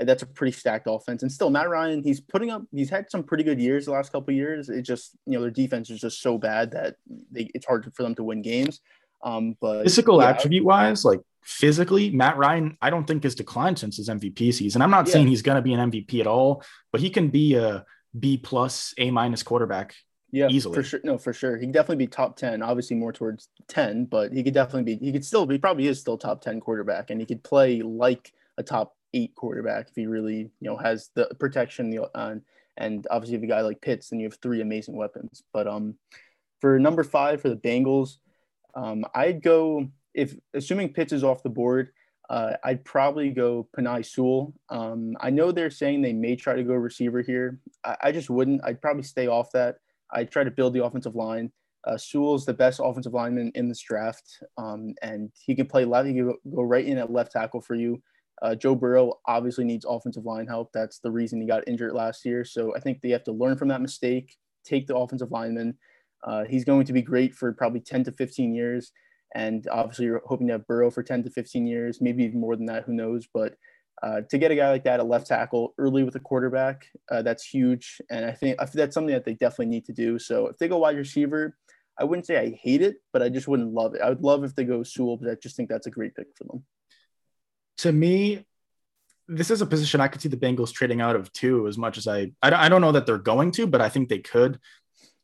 [0.00, 1.22] that's a pretty stacked offense.
[1.22, 4.12] And still, Matt Ryan, he's putting up, he's had some pretty good years the last
[4.12, 4.68] couple years.
[4.68, 6.96] It just, you know, their defense is just so bad that
[7.30, 8.80] they, it's hard for them to win games.
[9.22, 10.30] Um, but physical yeah.
[10.30, 14.82] attribute wise, like physically, Matt Ryan, I don't think has declined since his MVP season.
[14.82, 15.14] I'm not yeah.
[15.14, 17.84] saying he's going to be an MVP at all, but he can be a
[18.18, 19.94] B plus, A minus quarterback.
[20.30, 21.00] Yeah, easily for sure.
[21.04, 21.56] No, for sure.
[21.56, 22.62] He can definitely be top ten.
[22.62, 25.04] Obviously, more towards ten, but he could definitely be.
[25.04, 25.56] He could still be.
[25.56, 29.88] Probably is still top ten quarterback, and he could play like a top eight quarterback
[29.88, 32.34] if he really you know has the protection the uh,
[32.76, 35.94] and obviously if a guy like Pitts then you have three amazing weapons but um
[36.60, 38.16] for number five for the Bengals
[38.74, 41.90] um I'd go if assuming Pitts is off the board
[42.30, 44.54] uh, I'd probably go Penei Sewell.
[44.68, 47.58] Um, I know they're saying they may try to go receiver here.
[47.84, 48.62] I, I, just wouldn't.
[48.64, 49.76] I'd probably stay off that.
[50.12, 51.50] I'd try to build the offensive line.
[51.84, 56.08] Uh, Sewell's the best offensive lineman in this draft, um, and he can play left.
[56.08, 58.02] He can go right in at left tackle for you.
[58.42, 60.70] Uh, Joe Burrow obviously needs offensive line help.
[60.72, 62.44] That's the reason he got injured last year.
[62.44, 65.76] So I think they have to learn from that mistake, take the offensive lineman.
[66.24, 68.92] Uh, he's going to be great for probably 10 to 15 years.
[69.34, 72.56] And obviously, you're hoping to have Burrow for 10 to 15 years, maybe even more
[72.56, 73.28] than that, who knows.
[73.32, 73.54] But
[74.02, 77.22] uh, to get a guy like that, a left tackle early with a quarterback, uh,
[77.22, 78.00] that's huge.
[78.10, 80.18] And I think, I think that's something that they definitely need to do.
[80.18, 81.56] So if they go wide receiver,
[81.98, 84.00] I wouldn't say I hate it, but I just wouldn't love it.
[84.00, 86.28] I would love if they go Sewell, but I just think that's a great pick
[86.36, 86.64] for them.
[87.78, 88.44] To me,
[89.28, 91.98] this is a position I could see the Bengals trading out of too, as much
[91.98, 94.58] as I, I, I don't know that they're going to, but I think they could.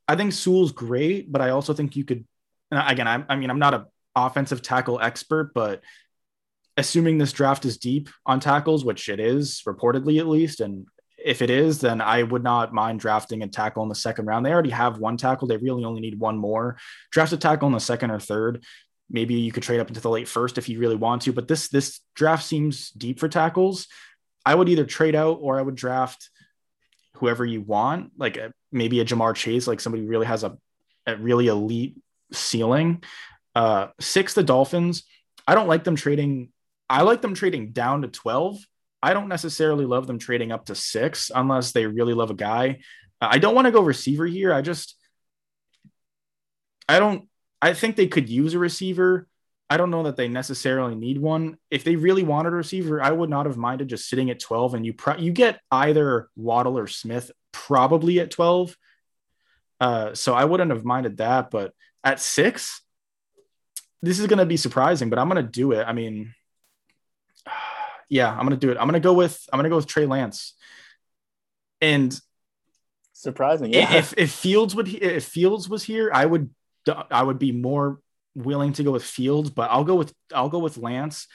[0.06, 2.26] I think Sewell's great, but I also think you could,
[2.70, 5.82] again, I, I mean, I'm not a offensive tackle expert, but
[6.76, 10.86] assuming this draft is deep on tackles, which it is reportedly at least, and
[11.24, 14.44] if it is, then I would not mind drafting a tackle in the second round.
[14.44, 15.48] They already have one tackle.
[15.48, 16.76] They really only need one more.
[17.10, 18.62] Draft a tackle in the second or third.
[19.10, 21.32] Maybe you could trade up into the late first if you really want to.
[21.32, 23.86] But this this draft seems deep for tackles.
[24.44, 26.28] I would either trade out or I would draft
[27.14, 30.56] whoever you want, like a, maybe a Ja'Marr Chase, like somebody really has a,
[31.06, 31.96] a really elite
[32.32, 33.02] ceiling.
[33.54, 35.04] Uh, six, the Dolphins.
[35.46, 36.50] I don't like them trading.
[36.90, 38.58] I like them trading down to 12.
[39.02, 42.80] I don't necessarily love them trading up to six unless they really love a guy.
[43.20, 44.52] I don't want to go receiver here.
[44.52, 44.96] I just,
[46.88, 47.28] I don't,
[47.60, 49.28] I think they could use a receiver.
[49.70, 51.56] I don't know that they necessarily need one.
[51.70, 54.74] If they really wanted a receiver, I would not have minded just sitting at 12
[54.74, 58.76] and you pro- you get either Waddle or Smith probably at 12.
[59.80, 62.82] Uh, so I wouldn't have minded that, but at six,
[64.02, 65.84] this is going to be surprising, but I'm going to do it.
[65.84, 66.34] I mean,
[68.08, 68.76] yeah, I'm going to do it.
[68.76, 70.54] I'm going to go with I'm going to go with Trey Lance.
[71.80, 72.18] And
[73.12, 73.94] surprising, yeah.
[73.94, 76.50] If if Fields would if Fields was here, I would
[77.10, 78.00] I would be more
[78.34, 81.26] willing to go with Fields, but I'll go with I'll go with Lance.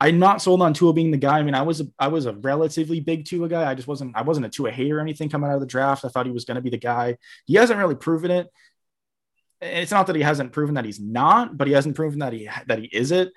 [0.00, 1.38] I'm not sold on Tua being the guy.
[1.38, 3.70] I mean, I was a, I was a relatively big Tua guy.
[3.70, 6.04] I just wasn't I wasn't a Tua hater or anything coming out of the draft.
[6.04, 7.18] I thought he was going to be the guy.
[7.44, 8.48] He hasn't really proven it.
[9.60, 12.32] And It's not that he hasn't proven that he's not, but he hasn't proven that
[12.32, 13.32] he that he is it.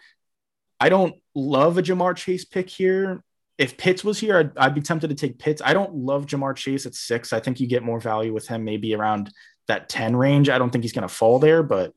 [0.79, 3.23] I don't love a Ja'Marr Chase pick here.
[3.57, 5.61] If Pitts was here, I'd, I'd be tempted to take Pitts.
[5.63, 7.31] I don't love Ja'Marr Chase at six.
[7.31, 9.31] I think you get more value with him maybe around
[9.67, 10.49] that 10 range.
[10.49, 11.93] I don't think he's going to fall there, but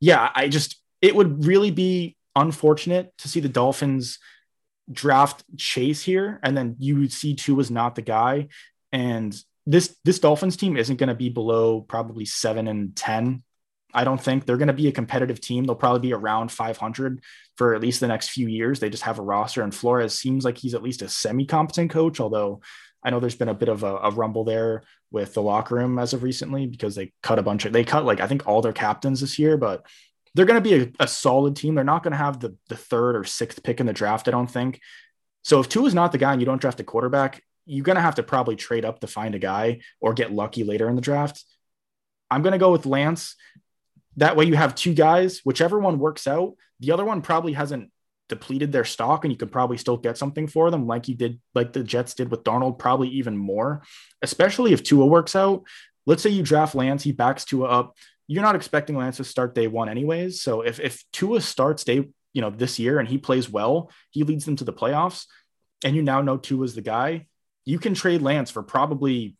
[0.00, 4.18] yeah, I just, it would really be unfortunate to see the Dolphins
[4.90, 8.48] draft Chase here, and then you would see Tua was not the guy.
[8.90, 13.42] And this this Dolphins team isn't going to be below probably seven and ten.
[13.94, 15.64] I don't think they're going to be a competitive team.
[15.64, 17.22] They'll probably be around 500
[17.56, 18.80] for at least the next few years.
[18.80, 22.18] They just have a roster, and Flores seems like he's at least a semi-competent coach.
[22.18, 22.62] Although
[23.04, 25.98] I know there's been a bit of a, a, rumble there with the locker room
[25.98, 28.62] as of recently because they cut a bunch of they cut like I think all
[28.62, 29.84] their captains this year, but
[30.34, 31.74] they're going to be a, a, solid team.
[31.74, 34.30] They're not going to have the the third or sixth pick in the draft, I
[34.30, 34.80] don't think.
[35.42, 37.96] So if Tua is not the guy and you don't draft a quarterback, you're going
[37.96, 40.96] to have to probably trade up to find a guy or get lucky later in
[40.96, 41.44] the draft.
[42.30, 43.36] I'm going to go with Lance.
[44.16, 46.54] That way you have two guys, whichever one works out.
[46.80, 47.90] The other one probably hasn't
[48.32, 51.38] depleted their stock and you could probably still get something for them like you did
[51.54, 53.82] like the Jets did with Darnold probably even more.
[54.22, 55.64] Especially if Tua works out.
[56.06, 57.98] Let's say you draft Lance he backs Tua up.
[58.26, 60.40] You're not expecting Lance to start day 1 anyways.
[60.40, 64.22] So if if Tua starts day you know this year and he plays well he
[64.22, 65.26] leads them to the playoffs
[65.84, 67.26] and you now know Tua's the guy
[67.66, 69.36] you can trade Lance for probably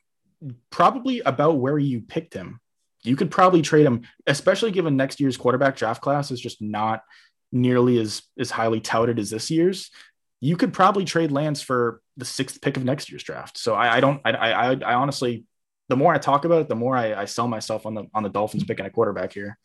[0.69, 2.61] probably about where you picked him.
[3.03, 7.03] You could probably trade him especially given next year's quarterback draft class is just not
[7.53, 9.91] nearly as as highly touted as this year's,
[10.41, 13.57] you could probably trade Lance for the sixth pick of next year's draft.
[13.57, 15.45] So I, I don't, I, I, I, honestly,
[15.89, 18.23] the more I talk about it, the more I, I sell myself on the on
[18.23, 19.59] the Dolphins picking a quarterback here.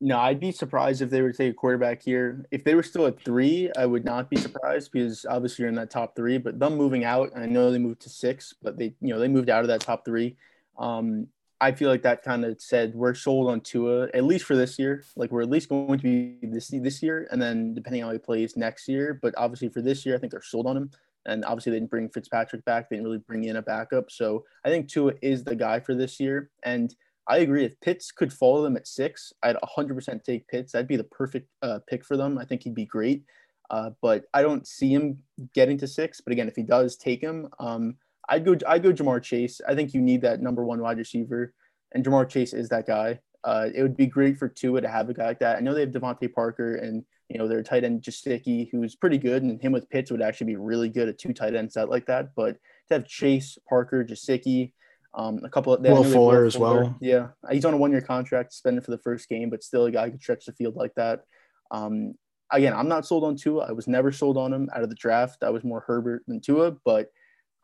[0.00, 2.44] No, I'd be surprised if they were to take a quarterback here.
[2.50, 5.76] If they were still at three, I would not be surprised because obviously you're in
[5.76, 6.38] that top three.
[6.38, 9.28] But them moving out, I know they moved to six, but they, you know, they
[9.28, 10.36] moved out of that top three.
[10.76, 11.28] Um,
[11.62, 14.80] I feel like that kind of said we're sold on Tua at least for this
[14.80, 15.04] year.
[15.14, 18.12] Like we're at least going to be this this year, and then depending on how
[18.12, 19.20] he plays next year.
[19.22, 20.90] But obviously for this year, I think they're sold on him.
[21.24, 22.90] And obviously they didn't bring Fitzpatrick back.
[22.90, 24.10] They didn't really bring in a backup.
[24.10, 26.50] So I think Tua is the guy for this year.
[26.64, 26.92] And
[27.28, 27.64] I agree.
[27.64, 30.72] If Pitts could follow them at six, I'd 100% take Pitts.
[30.72, 32.38] That'd be the perfect uh, pick for them.
[32.38, 33.22] I think he'd be great.
[33.70, 35.18] Uh, but I don't see him
[35.54, 36.20] getting to six.
[36.20, 37.94] But again, if he does take him, um,
[38.32, 38.56] I'd go.
[38.66, 39.60] I'd go Ja'Marr Chase.
[39.68, 41.52] I think you need that number one wide receiver,
[41.92, 43.20] and Ja'Marr Chase is that guy.
[43.44, 45.56] Uh, it would be great for Tua to have a guy like that.
[45.56, 49.18] I know they have DeVante Parker and you know their tight end Gesicki, who's pretty
[49.18, 51.90] good, and him with Pitts would actually be really good at two tight end set
[51.90, 52.34] like that.
[52.34, 52.54] But
[52.88, 54.72] to have Chase, Parker, Gesicki,
[55.12, 56.96] um, a couple of Will Fuller as well.
[57.02, 59.90] Yeah, he's on a one year contract, suspended for the first game, but still a
[59.90, 61.24] guy who could stretch the field like that.
[61.70, 62.14] Um,
[62.50, 63.66] again, I'm not sold on Tua.
[63.66, 65.42] I was never sold on him out of the draft.
[65.42, 67.08] I was more Herbert than Tua, but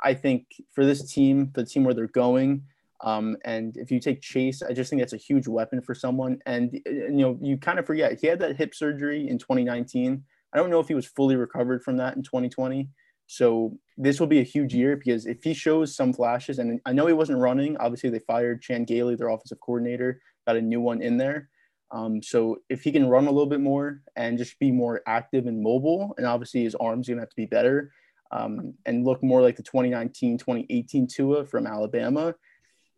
[0.02, 2.62] I think for this team, the team where they're going,
[3.00, 6.40] um, and if you take Chase, I just think that's a huge weapon for someone.
[6.46, 10.22] And, you know, you kind of forget he had that hip surgery in 2019.
[10.52, 12.88] I don't know if he was fully recovered from that in 2020.
[13.26, 16.92] So this will be a huge year because if he shows some flashes, and I
[16.92, 20.80] know he wasn't running, obviously they fired Chan Gailey, their offensive coordinator, got a new
[20.80, 21.50] one in there.
[21.90, 25.46] Um, so if he can run a little bit more and just be more active
[25.46, 27.92] and mobile, and obviously his arms gonna have to be better
[28.30, 32.34] um, and look more like the 2019, 2018 Tua from Alabama,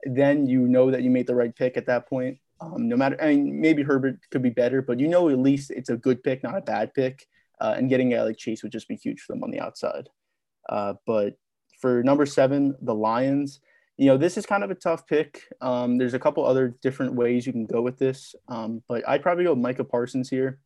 [0.04, 2.38] then you know that you made the right pick at that point.
[2.60, 5.70] Um, no matter, I mean, maybe Herbert could be better, but you know at least
[5.70, 7.26] it's a good pick, not a bad pick.
[7.60, 9.60] Uh, and getting a guy like Chase would just be huge for them on the
[9.60, 10.08] outside.
[10.68, 11.36] Uh, but
[11.78, 13.60] for number seven, the Lions,
[13.98, 15.42] you know, this is kind of a tough pick.
[15.60, 19.22] Um, there's a couple other different ways you can go with this, um, but I'd
[19.22, 20.58] probably go Micah Parsons here.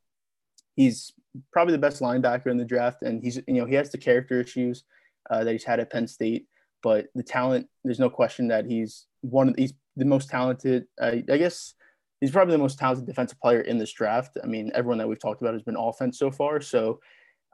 [0.74, 1.12] He's
[1.52, 4.40] probably the best linebacker in the draft, and he's you know he has the character
[4.40, 4.84] issues
[5.30, 6.46] uh, that he's had at Penn State,
[6.82, 7.68] but the talent.
[7.84, 10.87] There's no question that he's one of he's the most talented.
[11.00, 11.74] Uh, I guess
[12.20, 14.37] he's probably the most talented defensive player in this draft.
[14.42, 17.00] I mean, everyone that we've talked about has been offense so far, so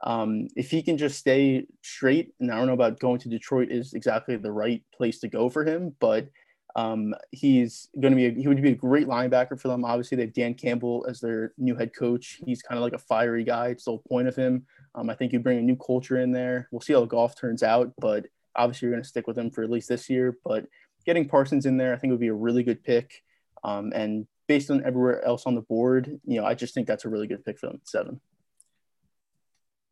[0.03, 3.71] um, if he can just stay straight, and I don't know about going to Detroit
[3.71, 6.27] is exactly the right place to go for him, but
[6.75, 9.83] um, he's going to be a, he would be a great linebacker for them.
[9.85, 12.41] Obviously, they have Dan Campbell as their new head coach.
[12.45, 13.67] He's kind of like a fiery guy.
[13.67, 14.65] It's the whole point of him.
[14.95, 16.67] Um, I think you bring a new culture in there.
[16.71, 19.51] We'll see how the Goff turns out, but obviously you're going to stick with him
[19.51, 20.37] for at least this year.
[20.43, 20.65] But
[21.05, 23.23] getting Parsons in there, I think would be a really good pick.
[23.63, 27.05] Um, and based on everywhere else on the board, you know, I just think that's
[27.05, 28.19] a really good pick for them seven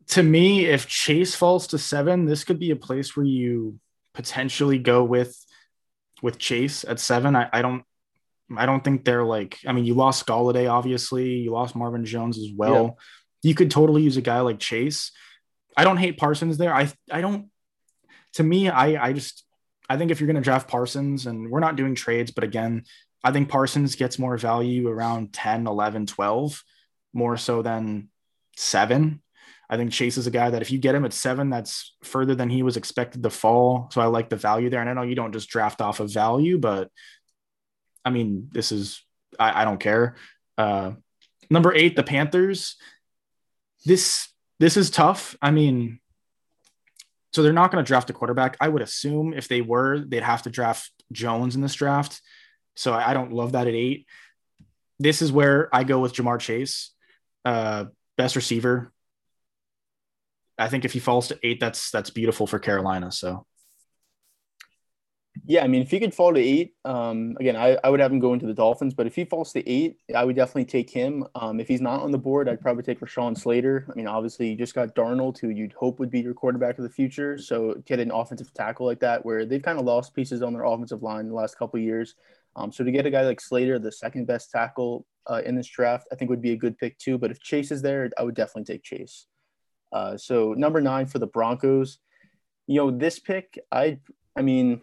[0.09, 3.79] to me, if Chase falls to seven, this could be a place where you
[4.13, 5.45] potentially go with
[6.21, 7.35] with Chase at seven.
[7.35, 7.83] I, I don't
[8.57, 12.37] I don't think they're like I mean, you lost Golladay, obviously, you lost Marvin Jones
[12.37, 12.97] as well.
[13.43, 13.49] Yeah.
[13.49, 15.11] You could totally use a guy like Chase.
[15.77, 16.73] I don't hate Parsons there.
[16.73, 17.49] I I don't
[18.33, 19.45] to me, I I just
[19.89, 22.83] I think if you're gonna draft Parsons and we're not doing trades, but again,
[23.23, 26.63] I think Parsons gets more value around 10, 11, 12,
[27.13, 28.09] more so than
[28.55, 29.21] seven.
[29.69, 32.33] I think Chase is a guy that if you get him at seven, that's further
[32.33, 33.89] than he was expected to fall.
[33.91, 34.81] So I like the value there.
[34.81, 36.89] And I know you don't just draft off of value, but
[38.03, 39.03] I mean, this is,
[39.39, 40.15] I, I don't care.
[40.57, 40.93] Uh,
[41.49, 42.77] number eight, the Panthers.
[43.85, 44.27] This,
[44.59, 45.37] this is tough.
[45.41, 45.99] I mean,
[47.31, 48.57] so they're not going to draft a quarterback.
[48.59, 52.21] I would assume if they were, they'd have to draft Jones in this draft.
[52.75, 54.07] So I, I don't love that at eight.
[54.97, 56.91] This is where I go with Ja'Marr Chase,
[57.45, 57.85] uh,
[58.17, 58.91] best receiver,
[60.59, 63.11] I think if he falls to eight, that's that's beautiful for Carolina.
[63.11, 63.45] So
[65.45, 68.11] yeah, I mean, if he could fall to eight, um, again, I, I would have
[68.11, 68.93] him go into the Dolphins.
[68.93, 71.25] But if he falls to eight, I would definitely take him.
[71.35, 73.87] Um, if he's not on the board, I'd probably take Rashawn Slater.
[73.89, 76.83] I mean, obviously, you just got Darnold, who you'd hope would be your quarterback of
[76.83, 77.37] the future.
[77.37, 80.63] So get an offensive tackle like that, where they've kind of lost pieces on their
[80.63, 82.15] offensive line in the last couple years.
[82.55, 85.67] Um, so to get a guy like Slater, the second best tackle uh, in this
[85.67, 87.17] draft, I think would be a good pick too.
[87.17, 89.27] But if Chase is there, I would definitely take Chase.
[89.91, 91.99] Uh, so number nine for the Broncos.
[92.67, 93.99] You know, this pick, I
[94.35, 94.81] I mean,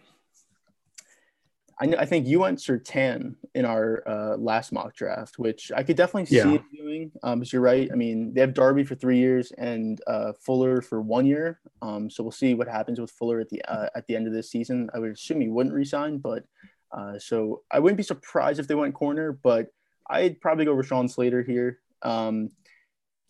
[1.79, 5.95] I, I think you went Surtain in our uh, last mock draft, which I could
[5.95, 6.43] definitely yeah.
[6.43, 7.11] see it doing.
[7.23, 7.89] Um, but you're right.
[7.91, 11.59] I mean, they have Darby for three years and uh, Fuller for one year.
[11.81, 14.33] Um, so we'll see what happens with Fuller at the uh, at the end of
[14.33, 14.89] this season.
[14.93, 16.45] I would assume he wouldn't resign, but
[16.91, 19.31] uh, so I wouldn't be surprised if they went corner.
[19.31, 19.67] But
[20.09, 21.79] I'd probably go Rashawn Slater here.
[22.01, 22.51] Um,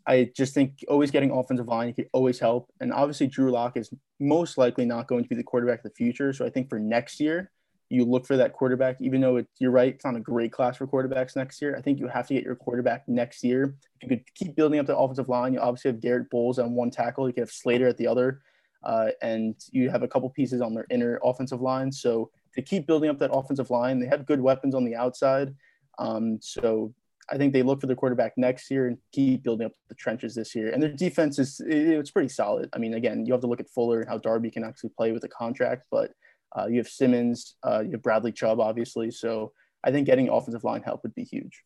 [0.08, 2.72] I just think always getting offensive line could always help.
[2.80, 5.96] And obviously, Drew Lock is most likely not going to be the quarterback of the
[5.96, 6.32] future.
[6.32, 7.52] So I think for next year,
[7.89, 10.78] you look for that quarterback, even though it, you're right, it's not a great class
[10.78, 11.76] for quarterbacks next year.
[11.78, 13.76] I think you have to get your quarterback next year.
[14.02, 16.74] If you could keep building up the offensive line, you obviously have Garett Bolles on
[16.74, 18.41] one tackle, you could have Slater at the other,
[18.84, 21.91] uh, and you have a couple pieces on their inner offensive line.
[21.91, 25.56] So to keep building up that offensive line, they have good weapons on the outside.
[25.98, 26.93] Um, so
[27.30, 30.36] I think they look for their quarterback next year and keep building up the trenches
[30.36, 30.72] this year.
[30.72, 32.70] And their defense is it's pretty solid.
[32.74, 35.12] I mean, again, you have to look at Fuller and how Darby can actually play
[35.12, 36.12] with the contract, but
[36.58, 39.12] uh, you have Simmons, uh, you have Bradley Chubb, obviously.
[39.12, 39.52] So
[39.84, 41.63] I think getting offensive line help would be huge.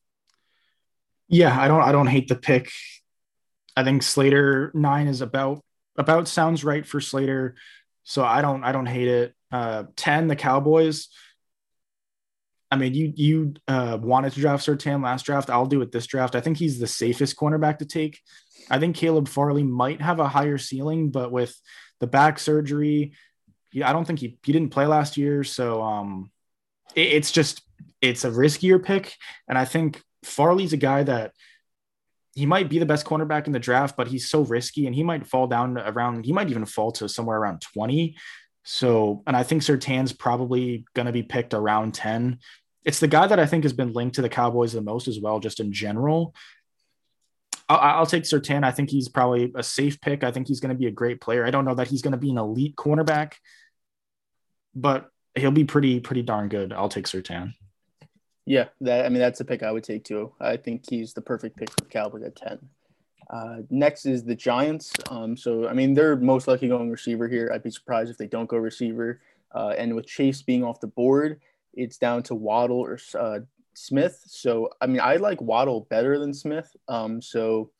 [1.27, 2.71] Yeah, I don't I don't hate the pick.
[3.75, 5.63] I think Slater nine is about
[5.95, 7.55] about sounds right for Slater.
[8.03, 9.35] So I don't I don't hate it.
[9.51, 11.09] Uh, 10, the Cowboys.
[12.71, 15.49] I mean, you you uh, wanted to draft Surtain last draft.
[15.49, 16.35] I'll do it this draft.
[16.35, 18.19] I think he's the safest cornerback to take.
[18.69, 21.53] I think Caleb Farley might have a higher ceiling, but with
[21.99, 23.13] the back surgery,
[23.83, 26.31] I don't think he he didn't play last year, so um,
[26.95, 27.61] it, it's just
[28.01, 29.15] it's a riskier pick.
[29.49, 31.33] And I think Farley's a guy that
[32.33, 35.03] he might be the best cornerback in the draft, but he's so risky, and he
[35.03, 36.25] might fall down around.
[36.25, 38.15] He might even fall to somewhere around twenty.
[38.63, 42.39] So, and I think Surtain's probably going to be picked around 10
[42.83, 45.19] it's the guy that I think has been linked to the Cowboys the most as
[45.19, 46.33] well, just in general.
[47.69, 48.65] I'll, take Surtain.
[48.65, 50.25] I think he's probably a safe pick.
[50.25, 51.45] I think he's going to be a great player.
[51.45, 53.33] I don't know that he's going to be an elite cornerback,
[54.75, 56.73] but he'll be pretty pretty darn good.
[56.73, 57.53] I'll take Surtain.
[58.45, 60.33] Yeah, that I mean that's a pick I would take too.
[60.39, 62.59] I think he's the perfect pick for the Cowboys at ten.
[63.29, 64.91] Uh, next is the Giants.
[65.09, 67.51] Um, so I mean they're most likely going receiver here.
[67.53, 69.21] I'd be surprised if they don't go receiver.
[69.53, 71.39] Uh, and with Chase being off the board,
[71.73, 73.39] it's down to Waddle or uh,
[73.73, 74.21] Smith.
[74.25, 76.75] So I mean I like Waddle better than Smith.
[76.87, 77.71] Um, so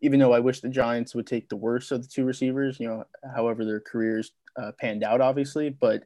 [0.00, 2.86] even though I wish the Giants would take the worst of the two receivers, you
[2.86, 6.04] know, however their careers uh, panned out, obviously, but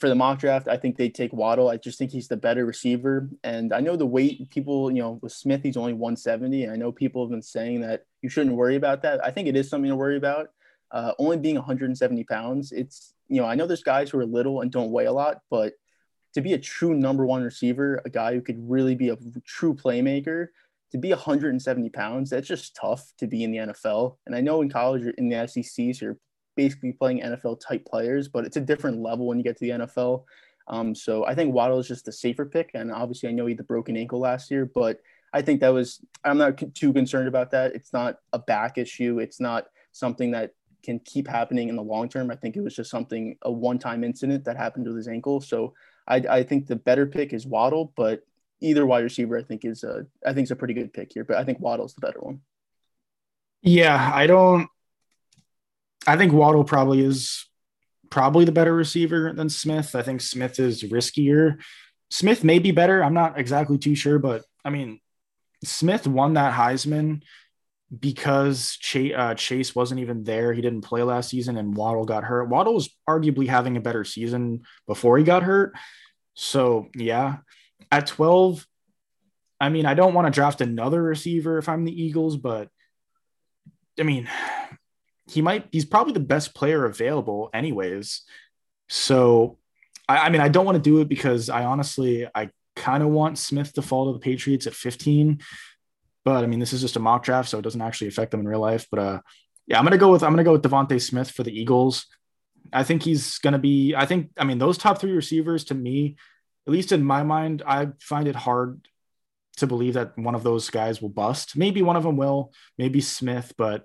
[0.00, 1.68] for the mock draft, I think they take Waddle.
[1.68, 3.28] I just think he's the better receiver.
[3.44, 6.64] And I know the weight people, you know, with Smith, he's only 170.
[6.64, 9.24] And I know people have been saying that you shouldn't worry about that.
[9.24, 10.50] I think it is something to worry about.
[10.90, 14.60] Uh, only being 170 pounds, it's, you know, I know there's guys who are little
[14.60, 15.74] and don't weigh a lot, but
[16.36, 19.16] to be a true number one receiver, a guy who could really be a
[19.46, 20.48] true playmaker,
[20.92, 24.18] to be 170 pounds, that's just tough to be in the NFL.
[24.26, 26.18] And I know in college, in the SECs, you're
[26.54, 29.86] basically playing NFL type players, but it's a different level when you get to the
[29.86, 30.24] NFL.
[30.68, 33.52] Um, so I think Waddle is just the safer pick, and obviously I know he
[33.52, 35.00] had the broken ankle last year, but
[35.32, 37.74] I think that was I'm not too concerned about that.
[37.74, 39.20] It's not a back issue.
[39.20, 42.30] It's not something that can keep happening in the long term.
[42.30, 45.40] I think it was just something a one-time incident that happened with his ankle.
[45.40, 45.72] So
[46.06, 48.22] I, I think the better pick is Waddle, but
[48.60, 51.24] either wide receiver I think is a I think is a pretty good pick here.
[51.24, 52.40] But I think Waddle's the better one.
[53.62, 54.68] Yeah, I don't
[56.06, 57.46] I think Waddle probably is
[58.10, 59.94] probably the better receiver than Smith.
[59.94, 61.60] I think Smith is riskier.
[62.10, 63.02] Smith may be better.
[63.02, 65.00] I'm not exactly too sure, but I mean,
[65.64, 67.22] Smith won that Heisman
[67.98, 70.52] because Chase, uh, Chase wasn't even there.
[70.52, 72.48] He didn't play last season, and Waddle got hurt.
[72.48, 75.74] Waddle was arguably having a better season before he got hurt.
[76.34, 77.38] So yeah,
[77.92, 78.66] at 12,
[79.60, 82.68] I mean, I don't want to draft another receiver if I'm the Eagles, but
[83.98, 84.28] I mean,
[85.28, 88.22] he might he's probably the best player available anyways
[88.88, 89.58] so
[90.08, 93.10] I, I mean i don't want to do it because i honestly i kind of
[93.10, 95.40] want smith to fall to the patriots at 15
[96.26, 98.40] but i mean this is just a mock draft so it doesn't actually affect them
[98.40, 99.20] in real life but uh
[99.66, 102.06] yeah i'm gonna go with i'm gonna go with DeVonta smith for the eagles
[102.72, 106.16] i think he's gonna be i think i mean those top three receivers to me
[106.66, 108.86] at least in my mind i find it hard
[109.56, 113.00] to believe that one of those guys will bust maybe one of them will maybe
[113.00, 113.84] smith but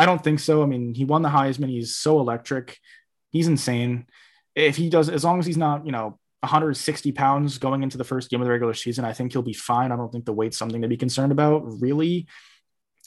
[0.00, 0.62] I don't think so.
[0.62, 1.68] I mean, he won the Heisman.
[1.68, 2.78] He's so electric.
[3.28, 4.06] He's insane.
[4.54, 8.04] If he does, as long as he's not, you know, 160 pounds going into the
[8.04, 9.92] first game of the regular season, I think he'll be fine.
[9.92, 12.26] I don't think the weight's something to be concerned about, really.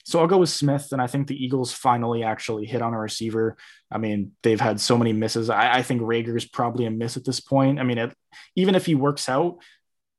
[0.06, 3.00] So I'll go with Smith, and I think the Eagles finally actually hit on a
[3.00, 3.56] receiver.
[3.90, 5.50] I mean, they've had so many misses.
[5.50, 7.80] I, I think Reagor's probably a miss at this point.
[7.80, 8.14] I mean, it,
[8.56, 9.60] even if he works out,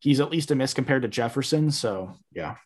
[0.00, 1.70] he's at least a miss compared to Jefferson.
[1.70, 2.56] So yeah.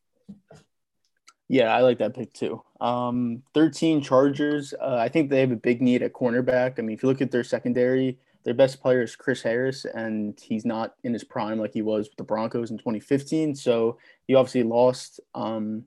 [1.49, 2.63] Yeah, I like that pick too.
[2.81, 4.75] Um, 13 Chargers.
[4.79, 6.79] Uh, I think they have a big need at cornerback.
[6.79, 10.39] I mean, if you look at their secondary, their best player is Chris Harris, and
[10.41, 13.55] he's not in his prime like he was with the Broncos in 2015.
[13.55, 15.21] So he obviously lost.
[15.35, 15.85] Um,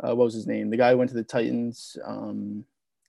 [0.00, 0.70] uh, what was his name?
[0.70, 1.96] The guy who went to the Titans.
[2.04, 2.64] Um,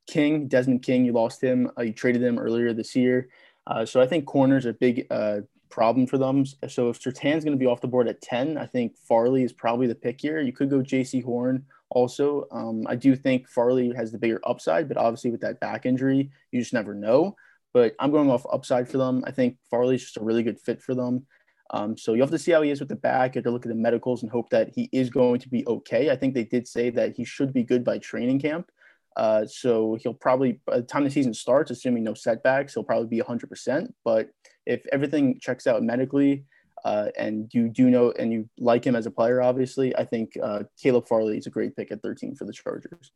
[0.07, 1.05] King, Desmond King.
[1.05, 1.71] You lost him.
[1.77, 3.29] Uh, you traded him earlier this year.
[3.67, 6.45] Uh, so I think corners are big uh, problem for them.
[6.67, 9.51] So if Surtain's going to be off the board at 10, I think Farley is
[9.51, 10.39] probably the pick here.
[10.39, 12.47] You could go Jaycee Horn also.
[12.51, 16.29] Um, I do think Farley has the bigger upside, but obviously with that back injury,
[16.51, 17.35] you just never know.
[17.75, 19.21] But I'm going off upside for them.
[19.27, 21.27] I think Farley's just a really good fit for them.
[21.71, 23.35] Um, so you have to see how he is with the back.
[23.35, 25.67] You have to look at the medicals and hope that he is going to be
[25.67, 26.09] okay.
[26.09, 28.71] I think they did say that he should be good by training camp.
[29.17, 33.09] Uh, so he'll probably, by the time the season starts, assuming no setbacks, he'll probably
[33.09, 33.91] be 100%.
[34.05, 34.29] But
[34.65, 36.45] if everything checks out medically,
[36.85, 40.37] uh, and you do know and you like him as a player, obviously, I think
[40.41, 43.11] uh, Caleb Farley is a great pick at 13 for the Chargers.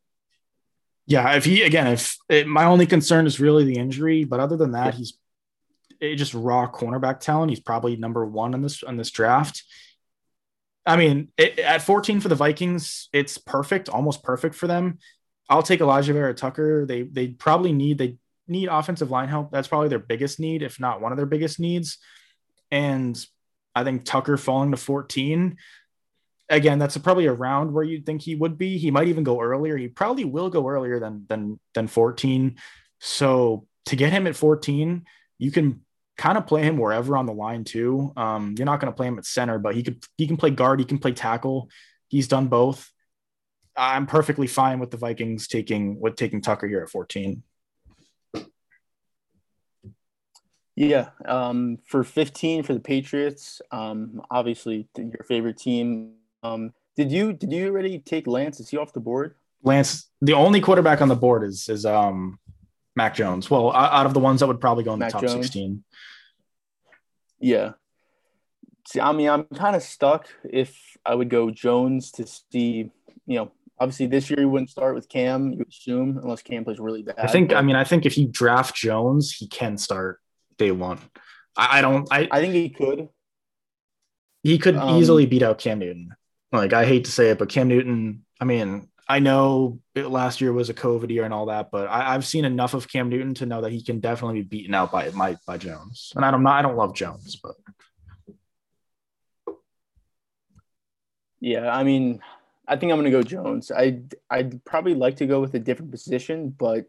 [1.10, 4.55] Yeah, if he again, if it, my only concern is really the injury, but other
[4.55, 4.99] than that, yeah.
[4.99, 5.18] he's
[5.99, 7.49] it, just raw cornerback talent.
[7.49, 9.64] He's probably number one in this in this draft.
[10.86, 14.99] I mean, it, at 14 for the Vikings, it's perfect, almost perfect for them.
[15.49, 16.86] I'll take Alijah Vera-Tucker.
[16.86, 19.51] They they probably need they need offensive line help.
[19.51, 21.97] That's probably their biggest need, if not one of their biggest needs.
[22.70, 23.20] And
[23.74, 25.57] I think Tucker falling to 14.
[26.50, 28.78] Again, that's probably around where you'd think he would be.
[28.78, 29.78] He might even go earlier.
[29.78, 32.58] He probably will go earlier than than than 14.
[33.00, 35.06] So to get him at 14,
[35.38, 35.82] you can
[36.18, 38.12] kind of play him wherever on the line too.
[38.18, 40.50] Um, you're not going to play him at center, but he could he can play
[40.50, 41.70] guard, he can play tackle.
[42.08, 42.91] He's done both.
[43.76, 47.43] I'm perfectly fine with the Vikings taking with taking Tucker here at 14.
[50.76, 56.14] Yeah, um, for 15 for the Patriots, um, obviously your favorite team.
[56.44, 58.60] Um, Did you did you already take Lance?
[58.60, 59.36] Is he off the board?
[59.64, 62.40] Lance, the only quarterback on the board is is um
[62.96, 63.50] Mac Jones.
[63.50, 65.46] Well, out of the ones that would probably go in Mac the top Jones.
[65.46, 65.84] 16.
[67.40, 67.72] Yeah.
[68.88, 72.92] See, I mean, I'm kind of stuck if I would go Jones to see,
[73.26, 76.80] you know, obviously this year he wouldn't start with Cam, you assume, unless Cam plays
[76.80, 77.16] really bad.
[77.18, 77.54] I think.
[77.54, 80.20] I mean, I think if you draft Jones, he can start
[80.58, 81.00] day one.
[81.56, 83.10] I, I don't, I, I think he could.
[84.44, 86.16] He could um, easily beat out Cam Newton.
[86.52, 90.41] Like, I hate to say it, but Cam Newton, I mean, I know it, last
[90.41, 93.10] year was a COVID year and all that, but I, have seen enough of Cam
[93.10, 96.14] Newton to know that he can definitely be beaten out by my by Jones.
[96.16, 97.56] And I don't, I don't love Jones, but
[101.39, 102.22] Yeah, I mean,
[102.68, 103.72] I think I'm gonna go Jones.
[103.72, 106.86] I I'd probably like to go with a different position, but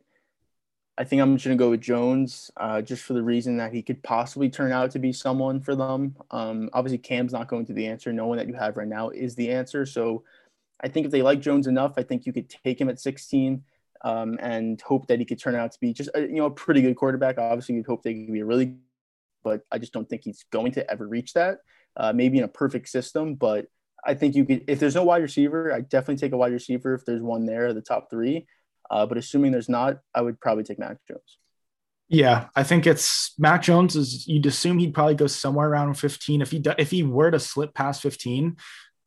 [1.01, 3.81] I think I'm just gonna go with Jones, uh, just for the reason that he
[3.81, 6.15] could possibly turn out to be someone for them.
[6.31, 8.13] Um, obviously, Cam's not going to be the answer.
[8.13, 9.87] No one that you have right now is the answer.
[9.87, 10.25] So,
[10.83, 13.65] I think if they like Jones enough, I think you could take him at 16
[14.05, 16.51] um, and hope that he could turn out to be just a, you know a
[16.51, 17.39] pretty good quarterback.
[17.39, 18.75] Obviously, you'd hope they could be a really,
[19.43, 21.61] but I just don't think he's going to ever reach that.
[21.97, 23.69] Uh, maybe in a perfect system, but
[24.05, 26.93] I think you could, if there's no wide receiver, I definitely take a wide receiver
[26.93, 28.47] if there's one there, the top three.
[28.91, 31.38] Uh, but assuming there's not, I would probably take Mac Jones.
[32.09, 36.43] Yeah, I think it's Mac Jones is you'd assume he'd probably go somewhere around 15.
[36.43, 38.57] If he if he were to slip past 15,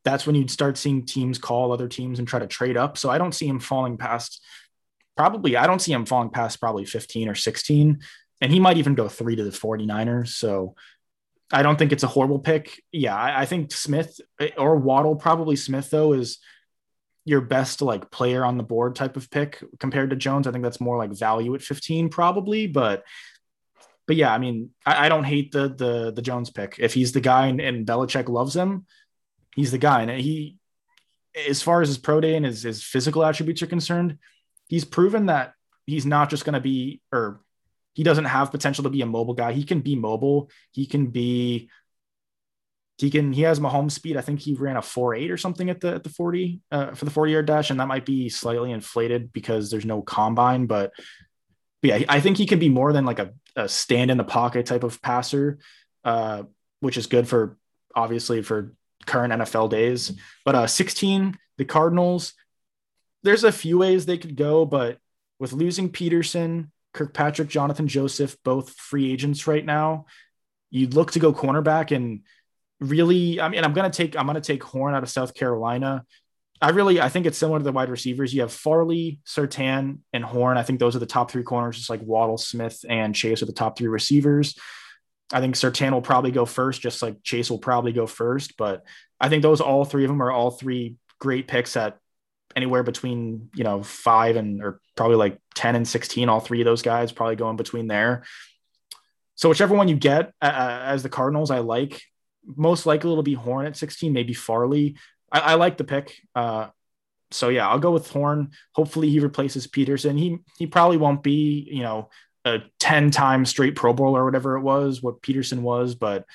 [0.04, 2.96] that's when you'd start seeing teams call other teams and try to trade up.
[2.96, 4.42] So I don't see him falling past
[5.16, 8.00] probably I don't see him falling past probably 15 or 16.
[8.40, 10.28] And he might even go three to the 49ers.
[10.28, 10.74] So
[11.52, 12.82] I don't think it's a horrible pick.
[12.90, 16.38] Yeah, I, I, think Smith eh, or Waddle, probably Smith though, is
[17.24, 20.46] your best like player on the board type of pick compared to Jones.
[20.46, 23.04] I think that's more like value at 15 probably, but
[24.06, 26.76] but yeah, I mean, I, I don't hate the the the Jones pick.
[26.78, 28.86] If he's the guy and, and Belichick loves him,
[29.54, 30.02] he's the guy.
[30.02, 30.58] And he,
[31.48, 34.18] as far as his pro day and his, his physical attributes are concerned,
[34.68, 35.54] he's proven that
[35.86, 37.40] he's not just going to be or
[37.94, 39.52] he doesn't have potential to be a mobile guy.
[39.52, 40.50] He can be mobile.
[40.72, 41.70] He can be
[42.98, 44.16] he can he has Mahomes speed.
[44.16, 47.04] I think he ran a 4.8 or something at the at the 40 uh, for
[47.04, 50.92] the 40 yard dash, and that might be slightly inflated because there's no combine, but,
[51.82, 54.24] but yeah, I think he can be more than like a, a stand in the
[54.24, 55.58] pocket type of passer,
[56.04, 56.44] uh,
[56.80, 57.56] which is good for
[57.96, 58.74] obviously for
[59.06, 60.12] current NFL days.
[60.44, 62.34] But uh 16, the Cardinals,
[63.22, 64.98] there's a few ways they could go, but
[65.38, 70.06] with losing Peterson, Kirkpatrick, Johnathan Joseph, both free agents right now.
[70.70, 72.22] You'd look to go cornerback and
[72.80, 76.04] really, I mean, I'm gonna take I'm gonna take Horn out of South Carolina.
[76.60, 78.32] I really I think it's similar to the wide receivers.
[78.32, 80.56] You have Farley, Surtain, and Horn.
[80.56, 83.46] I think those are the top three corners, just like Waddle, Smith, and Chase are
[83.46, 84.58] the top three receivers.
[85.32, 88.56] I think Surtain will probably go first, just like Chase will probably go first.
[88.56, 88.84] But
[89.20, 91.98] I think those all three of them are all three great picks at
[92.56, 96.64] anywhere between you know five and or probably like 10 and 16 all three of
[96.64, 98.24] those guys probably going between there
[99.34, 102.02] so whichever one you get uh, uh, as the cardinals i like
[102.46, 104.96] most likely it'll be horn at 16 maybe farley
[105.32, 106.68] i, I like the pick uh,
[107.30, 111.66] so yeah i'll go with horn hopefully he replaces peterson he he probably won't be
[111.70, 112.10] you know
[112.44, 116.26] a 10 time straight pro bowl or whatever it was what peterson was but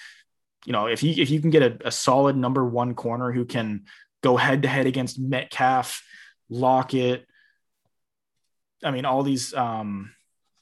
[0.65, 3.45] you know if you if you can get a, a solid number one corner who
[3.45, 3.85] can
[4.21, 6.03] go head to head against Metcalf,
[6.49, 7.25] Lockett.
[8.83, 10.11] I mean, all these um,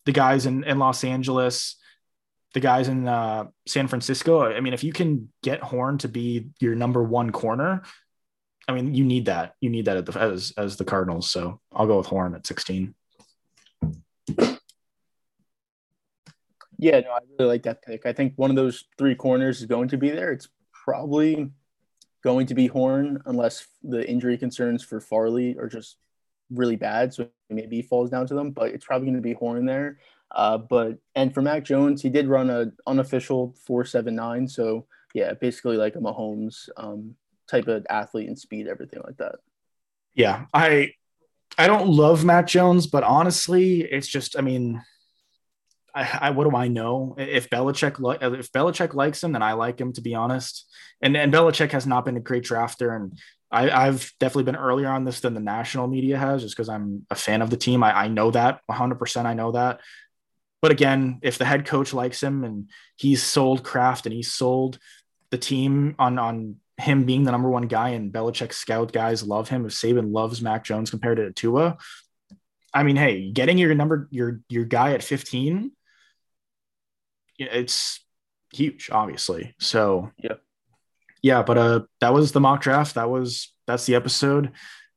[0.05, 1.75] the guys in, in Los Angeles,
[2.53, 4.43] the guys in uh, San Francisco.
[4.43, 7.83] I mean, if you can get Horn to be your number one corner,
[8.67, 9.55] I mean, you need that.
[9.61, 11.29] You need that the, as as the Cardinals.
[11.29, 12.93] So I'll go with Horn at 16.
[16.79, 18.05] Yeah, no, I really like that pick.
[18.05, 20.31] I think one of those three corners is going to be there.
[20.31, 21.49] It's probably
[22.23, 25.97] going to be Horn unless the injury concerns for Farley are just
[26.51, 27.13] really bad.
[27.13, 29.97] So maybe he falls down to them, but it's probably going to be Horn there.
[30.31, 34.47] Uh, but and for Mac Jones, he did run a unofficial four seven nine.
[34.47, 37.15] So yeah, basically like a Mahomes um,
[37.49, 39.35] type of athlete and speed, everything like that.
[40.13, 40.91] Yeah, I
[41.57, 44.81] I don't love Mac Jones, but honestly, it's just I mean
[45.97, 47.15] I, I, what do I know?
[47.17, 50.67] If Belichick li- if Belichick likes him, then I like him to be honest.
[51.01, 53.17] And and Belichick has not been a great drafter, and
[53.49, 57.05] I, have definitely been earlier on this than the national media has, just because I'm
[57.09, 57.83] a fan of the team.
[57.83, 58.95] I, I know that 100.
[58.95, 59.79] percent I know that.
[60.61, 64.79] But again, if the head coach likes him and he's sold Kraft and he's sold
[65.29, 69.49] the team on on him being the number one guy, and Belichick scout guys love
[69.49, 69.65] him.
[69.65, 71.77] If Saban loves Mac Jones compared to Tua,
[72.73, 75.71] I mean, hey, getting your number your your guy at 15
[77.39, 77.99] it's
[78.53, 79.53] huge, obviously.
[79.59, 80.35] So yeah,
[81.21, 82.95] yeah, but uh, that was the mock draft.
[82.95, 84.51] That was that's the episode.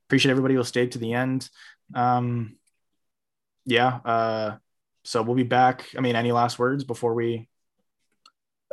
[0.07, 1.49] Appreciate everybody who stayed to the end.
[1.93, 2.57] Um,
[3.65, 3.99] yeah.
[4.03, 4.57] Uh,
[5.03, 5.85] so we'll be back.
[5.97, 7.47] I mean, any last words before we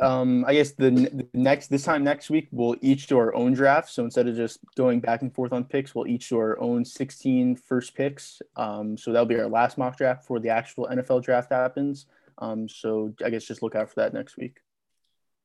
[0.01, 3.53] um, I guess the, the, next this time next week we'll each do our own
[3.53, 3.89] draft.
[3.89, 6.85] So instead of just going back and forth on picks, we'll each do our own
[6.85, 8.41] 16 first picks.
[8.55, 12.05] Um, so that'll be our last mock draft before the actual NFL draft happens.
[12.37, 14.59] Um, so I guess just look out for that next week.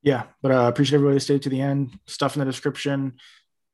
[0.03, 1.99] Yeah, but I uh, appreciate everybody stayed to the end.
[2.07, 3.14] Stuff in the description,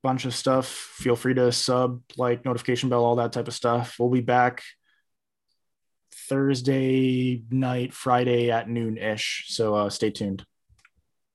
[0.02, 0.66] bunch of stuff.
[0.66, 3.96] Feel free to sub, like, notification bell, all that type of stuff.
[3.98, 4.62] We'll be back
[6.30, 9.46] Thursday night, Friday at noon ish.
[9.48, 10.46] So uh, stay tuned.